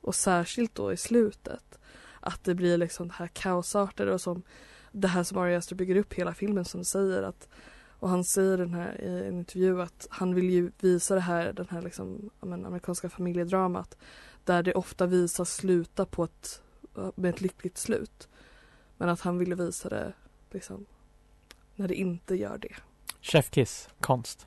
Och 0.01 0.15
särskilt 0.15 0.75
då 0.75 0.93
i 0.93 0.97
slutet. 0.97 1.79
Att 2.21 2.45
det 2.45 2.55
blir 2.55 2.79
liksom 2.79 3.09
det 3.09 3.15
här 3.15 3.27
kaosartade 3.27 4.13
och 4.15 4.21
som 4.21 4.43
det 4.93 5.09
här 5.09 5.23
som 5.23 5.39
Ari 5.39 5.57
Aster 5.57 5.77
bygger 5.77 5.97
upp 5.97 6.15
hela 6.15 6.35
filmen 6.35 6.65
som 6.65 6.85
säger 6.85 7.23
att 7.23 7.49
och 7.99 8.09
han 8.09 8.25
säger 8.25 8.59
den 8.59 8.75
här 8.75 9.01
i 9.01 9.27
en 9.29 9.39
intervju 9.39 9.83
att 9.83 10.07
han 10.11 10.35
vill 10.35 10.51
ju 10.51 10.71
visa 10.81 11.15
det 11.15 11.21
här, 11.21 11.53
den 11.53 11.67
här 11.71 11.83
liksom, 11.83 12.31
men, 12.41 12.67
amerikanska 12.67 13.11
familjedramat 13.11 13.97
där 14.45 14.63
det 14.63 14.75
ofta 14.75 15.07
visas 15.07 15.55
sluta 15.55 16.07
på 16.07 16.25
ett, 16.25 16.63
med 17.15 17.29
ett 17.29 17.41
lyckligt 17.41 17.79
slut. 17.79 18.29
Men 18.97 19.09
att 19.09 19.21
han 19.21 19.39
ville 19.39 19.55
visa 19.55 19.89
det 19.89 20.13
liksom 20.51 20.87
när 21.75 21.89
det 21.89 21.95
inte 21.95 22.35
gör 22.35 22.59
det. 22.59 22.77
Chefkiss, 23.21 23.89
konst. 24.01 24.47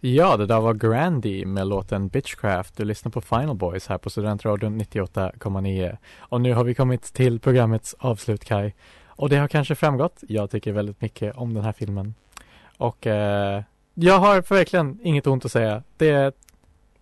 Ja, 0.00 0.36
det 0.36 0.46
där 0.46 0.60
var 0.60 0.74
Grandy 0.74 1.44
med 1.44 1.66
låten 1.66 2.08
Bitchcraft. 2.08 2.76
Du 2.76 2.84
lyssnar 2.84 3.12
på 3.12 3.20
Final 3.20 3.56
Boys 3.56 3.86
här 3.86 3.98
på 3.98 4.10
Studentradion 4.10 4.80
98,9. 4.80 5.96
Och 6.18 6.40
nu 6.40 6.54
har 6.54 6.64
vi 6.64 6.74
kommit 6.74 7.02
till 7.02 7.40
programmets 7.40 7.94
avslut, 7.98 8.44
Kai. 8.44 8.72
Och 9.06 9.28
det 9.28 9.36
har 9.36 9.48
kanske 9.48 9.74
framgått, 9.74 10.24
jag 10.28 10.50
tycker 10.50 10.72
väldigt 10.72 11.00
mycket 11.00 11.36
om 11.36 11.54
den 11.54 11.64
här 11.64 11.72
filmen. 11.72 12.14
Och 12.76 13.06
eh, 13.06 13.62
jag 13.94 14.18
har 14.18 14.54
verkligen 14.54 14.98
inget 15.02 15.26
ont 15.26 15.44
att 15.44 15.52
säga. 15.52 15.82
Det 15.96 16.10
är 16.10 16.28
ett 16.28 16.45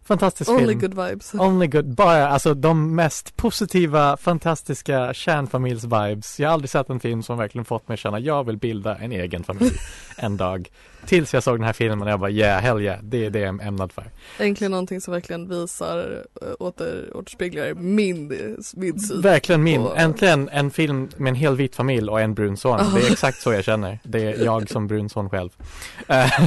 fantastisk 0.04 0.50
Only 0.50 0.66
film. 0.66 0.80
good 0.80 0.94
vibes. 1.08 1.34
Only 1.34 1.66
good, 1.66 1.94
bara 1.94 2.28
alltså 2.28 2.54
de 2.54 2.94
mest 2.94 3.36
positiva, 3.36 4.16
fantastiska 4.16 5.12
kärnfamiljs-vibes. 5.12 6.40
Jag 6.40 6.48
har 6.48 6.52
aldrig 6.54 6.70
sett 6.70 6.90
en 6.90 7.00
film 7.00 7.22
som 7.22 7.38
verkligen 7.38 7.64
fått 7.64 7.88
mig 7.88 7.94
att 7.94 8.00
känna 8.00 8.18
jag 8.18 8.44
vill 8.46 8.56
bilda 8.56 8.96
en 8.96 9.12
egen 9.12 9.44
familj 9.44 9.76
en 10.16 10.36
dag. 10.36 10.68
Tills 11.06 11.34
jag 11.34 11.42
såg 11.42 11.58
den 11.58 11.64
här 11.64 11.72
filmen 11.72 12.02
och 12.02 12.10
jag 12.10 12.20
bara 12.20 12.30
yeah, 12.30 12.60
hell 12.62 12.80
yeah, 12.80 12.98
det 13.02 13.26
är 13.26 13.30
det 13.30 13.38
jag 13.38 13.60
är 13.62 13.66
ämnad 13.68 13.92
för. 13.92 14.04
Äntligen 14.38 14.70
någonting 14.70 15.00
som 15.00 15.12
verkligen 15.14 15.48
visar, 15.48 16.24
äh, 16.42 16.48
åter, 16.58 17.10
återspeglar 17.14 17.74
min, 17.74 18.32
min 18.74 19.00
syn. 19.00 19.20
Verkligen 19.20 19.62
min, 19.62 19.80
Och- 19.80 19.98
äntligen 19.98 20.48
en 20.48 20.70
film 20.70 21.08
med 21.16 21.28
en 21.30 21.34
hel 21.34 21.56
vit 21.56 21.76
familj 21.76 22.08
och 22.08 22.20
en 22.20 22.34
brun 22.34 22.56
son. 22.56 22.80
Det 22.94 23.00
är 23.06 23.12
exakt 23.12 23.40
så 23.40 23.52
jag 23.52 23.64
känner. 23.64 23.98
Det 24.02 24.22
är 24.24 24.44
jag 24.44 24.70
som 24.70 24.86
brun 24.86 25.08
son 25.08 25.30
själv. 25.30 25.50
Eh, 26.08 26.40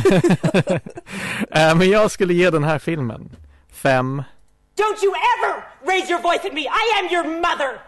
eh, 1.70 1.76
Men 1.76 1.89
jag 1.89 2.12
skulle 2.12 2.34
ge 2.34 2.50
den 2.50 2.63
här 2.63 2.80
filmen 2.80 3.30
fem 3.78 4.24
Don't 4.76 5.04
you 5.04 5.13
ever 5.34 5.63
raise 5.92 6.10
your 6.10 6.22
voice 6.22 6.46
at 6.46 6.54
me! 6.54 6.68
I 6.68 7.00
am 7.00 7.12
your 7.12 7.24
mother! 7.24 7.80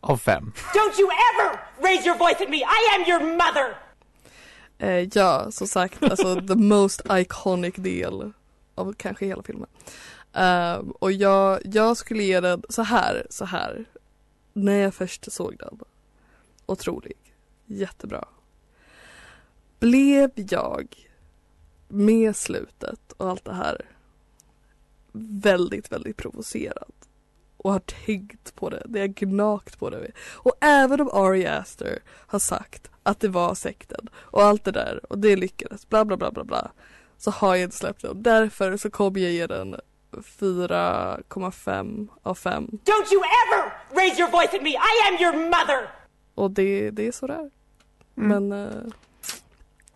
av 0.00 0.16
fem. 0.16 0.52
Don't 0.74 0.98
you 0.98 1.08
ever 1.30 1.58
raise 1.82 2.06
your 2.06 2.18
voice 2.18 2.40
at 2.40 2.50
me! 2.50 2.62
I 2.64 2.94
am 2.94 3.04
your 3.08 3.20
mother! 3.36 3.76
Eh, 4.78 5.08
ja, 5.12 5.50
som 5.50 5.66
sagt, 5.66 6.02
alltså 6.02 6.40
the 6.40 6.54
most 6.54 7.00
iconic 7.10 7.74
del 7.76 8.32
av 8.74 8.92
kanske 8.92 9.26
hela 9.26 9.42
filmen. 9.42 9.68
Ehm, 10.32 10.90
och 10.90 11.12
jag, 11.12 11.60
jag 11.64 11.96
skulle 11.96 12.22
ge 12.22 12.40
den 12.40 12.62
så 12.68 12.82
här, 12.82 13.26
så 13.30 13.44
här. 13.44 13.84
När 14.52 14.76
jag 14.76 14.94
först 14.94 15.32
såg 15.32 15.56
den. 15.58 15.80
Otrolig. 16.66 17.16
Jättebra. 17.66 18.24
Blev 19.78 20.30
jag 20.34 20.96
med 21.88 22.36
slutet 22.36 23.12
och 23.16 23.30
allt 23.30 23.44
det 23.44 23.54
här 23.54 23.95
väldigt, 25.42 25.92
väldigt 25.92 26.16
provocerad. 26.16 26.92
Och 27.56 27.72
har 27.72 27.80
tänkt 27.80 28.54
på 28.54 28.70
det, 28.70 28.82
det 28.84 29.00
har 29.00 29.06
gnagt 29.06 29.78
på 29.78 29.90
det. 29.90 30.10
Och 30.32 30.52
även 30.60 31.00
om 31.00 31.10
Ari 31.12 31.46
Aster 31.46 31.98
har 32.08 32.38
sagt 32.38 32.90
att 33.02 33.20
det 33.20 33.28
var 33.28 33.54
sekten 33.54 34.08
och 34.14 34.42
allt 34.42 34.64
det 34.64 34.70
där 34.72 35.00
och 35.12 35.18
det 35.18 35.36
lyckades, 35.36 35.88
bla 35.88 36.04
bla 36.04 36.16
bla 36.16 36.30
bla 36.30 36.44
bla. 36.44 36.70
Så 37.18 37.30
har 37.30 37.54
jag 37.54 37.64
inte 37.64 37.76
släppt 37.76 38.02
den. 38.02 38.22
Därför 38.22 38.76
så 38.76 38.90
kommer 38.90 39.20
jag 39.20 39.32
ge 39.32 39.46
den 39.46 39.76
4,5 40.12 42.08
av 42.22 42.34
5. 42.34 42.64
Don't 42.66 43.12
you 43.12 43.22
ever 43.22 43.72
raise 43.96 44.20
your 44.20 44.30
voice 44.30 44.54
at 44.54 44.62
me! 44.62 44.70
I 44.70 45.08
am 45.08 45.14
your 45.20 45.44
mother! 45.44 45.88
Och 46.34 46.50
det, 46.50 46.90
det 46.90 47.06
är 47.06 47.12
sådär. 47.12 47.50
Mm. 48.16 48.48
Men 48.48 48.52
eh, 48.52 48.92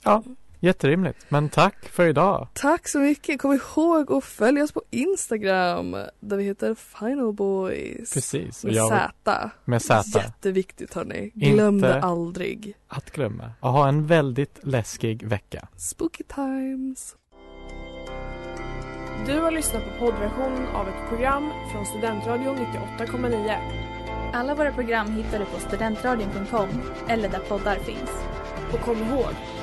Ja, 0.02 0.22
Jätterimligt, 0.60 1.26
men 1.28 1.48
tack 1.48 1.88
för 1.88 2.06
idag. 2.06 2.48
Tack 2.52 2.88
så 2.88 2.98
mycket. 2.98 3.40
Kom 3.40 3.52
ihåg 3.52 4.12
att 4.12 4.24
följa 4.24 4.64
oss 4.64 4.72
på 4.72 4.82
Instagram 4.90 5.96
där 6.20 6.36
vi 6.36 6.44
heter 6.44 6.74
Finalboys. 6.74 8.14
Precis. 8.14 8.64
Med 8.64 8.74
jag... 8.74 8.88
Z. 8.88 9.50
Med 9.64 9.82
Z. 9.82 10.18
Jätteviktigt 10.18 10.94
hörni. 10.94 11.30
Glöm 11.34 11.80
det 11.80 12.02
aldrig. 12.02 12.74
Att 12.88 13.10
glömma. 13.10 13.52
Och 13.60 13.72
ha 13.72 13.88
en 13.88 14.06
väldigt 14.06 14.58
läskig 14.62 15.26
vecka. 15.26 15.68
Spooky 15.76 16.24
times. 16.24 17.16
Du 19.26 19.40
har 19.40 19.50
lyssnat 19.50 19.82
på 19.84 19.90
poddversion 19.98 20.66
av 20.74 20.88
ett 20.88 21.08
program 21.08 21.50
från 21.72 21.86
Studentradion 21.86 22.56
98,9. 22.98 23.56
Alla 24.32 24.54
våra 24.54 24.72
program 24.72 25.12
hittar 25.12 25.38
du 25.38 25.44
på 25.44 25.60
studentradion.com 25.60 26.68
eller 27.08 27.28
där 27.28 27.38
poddar 27.38 27.76
finns. 27.76 28.10
Och 28.72 28.80
kom 28.80 28.96
ihåg 28.96 29.34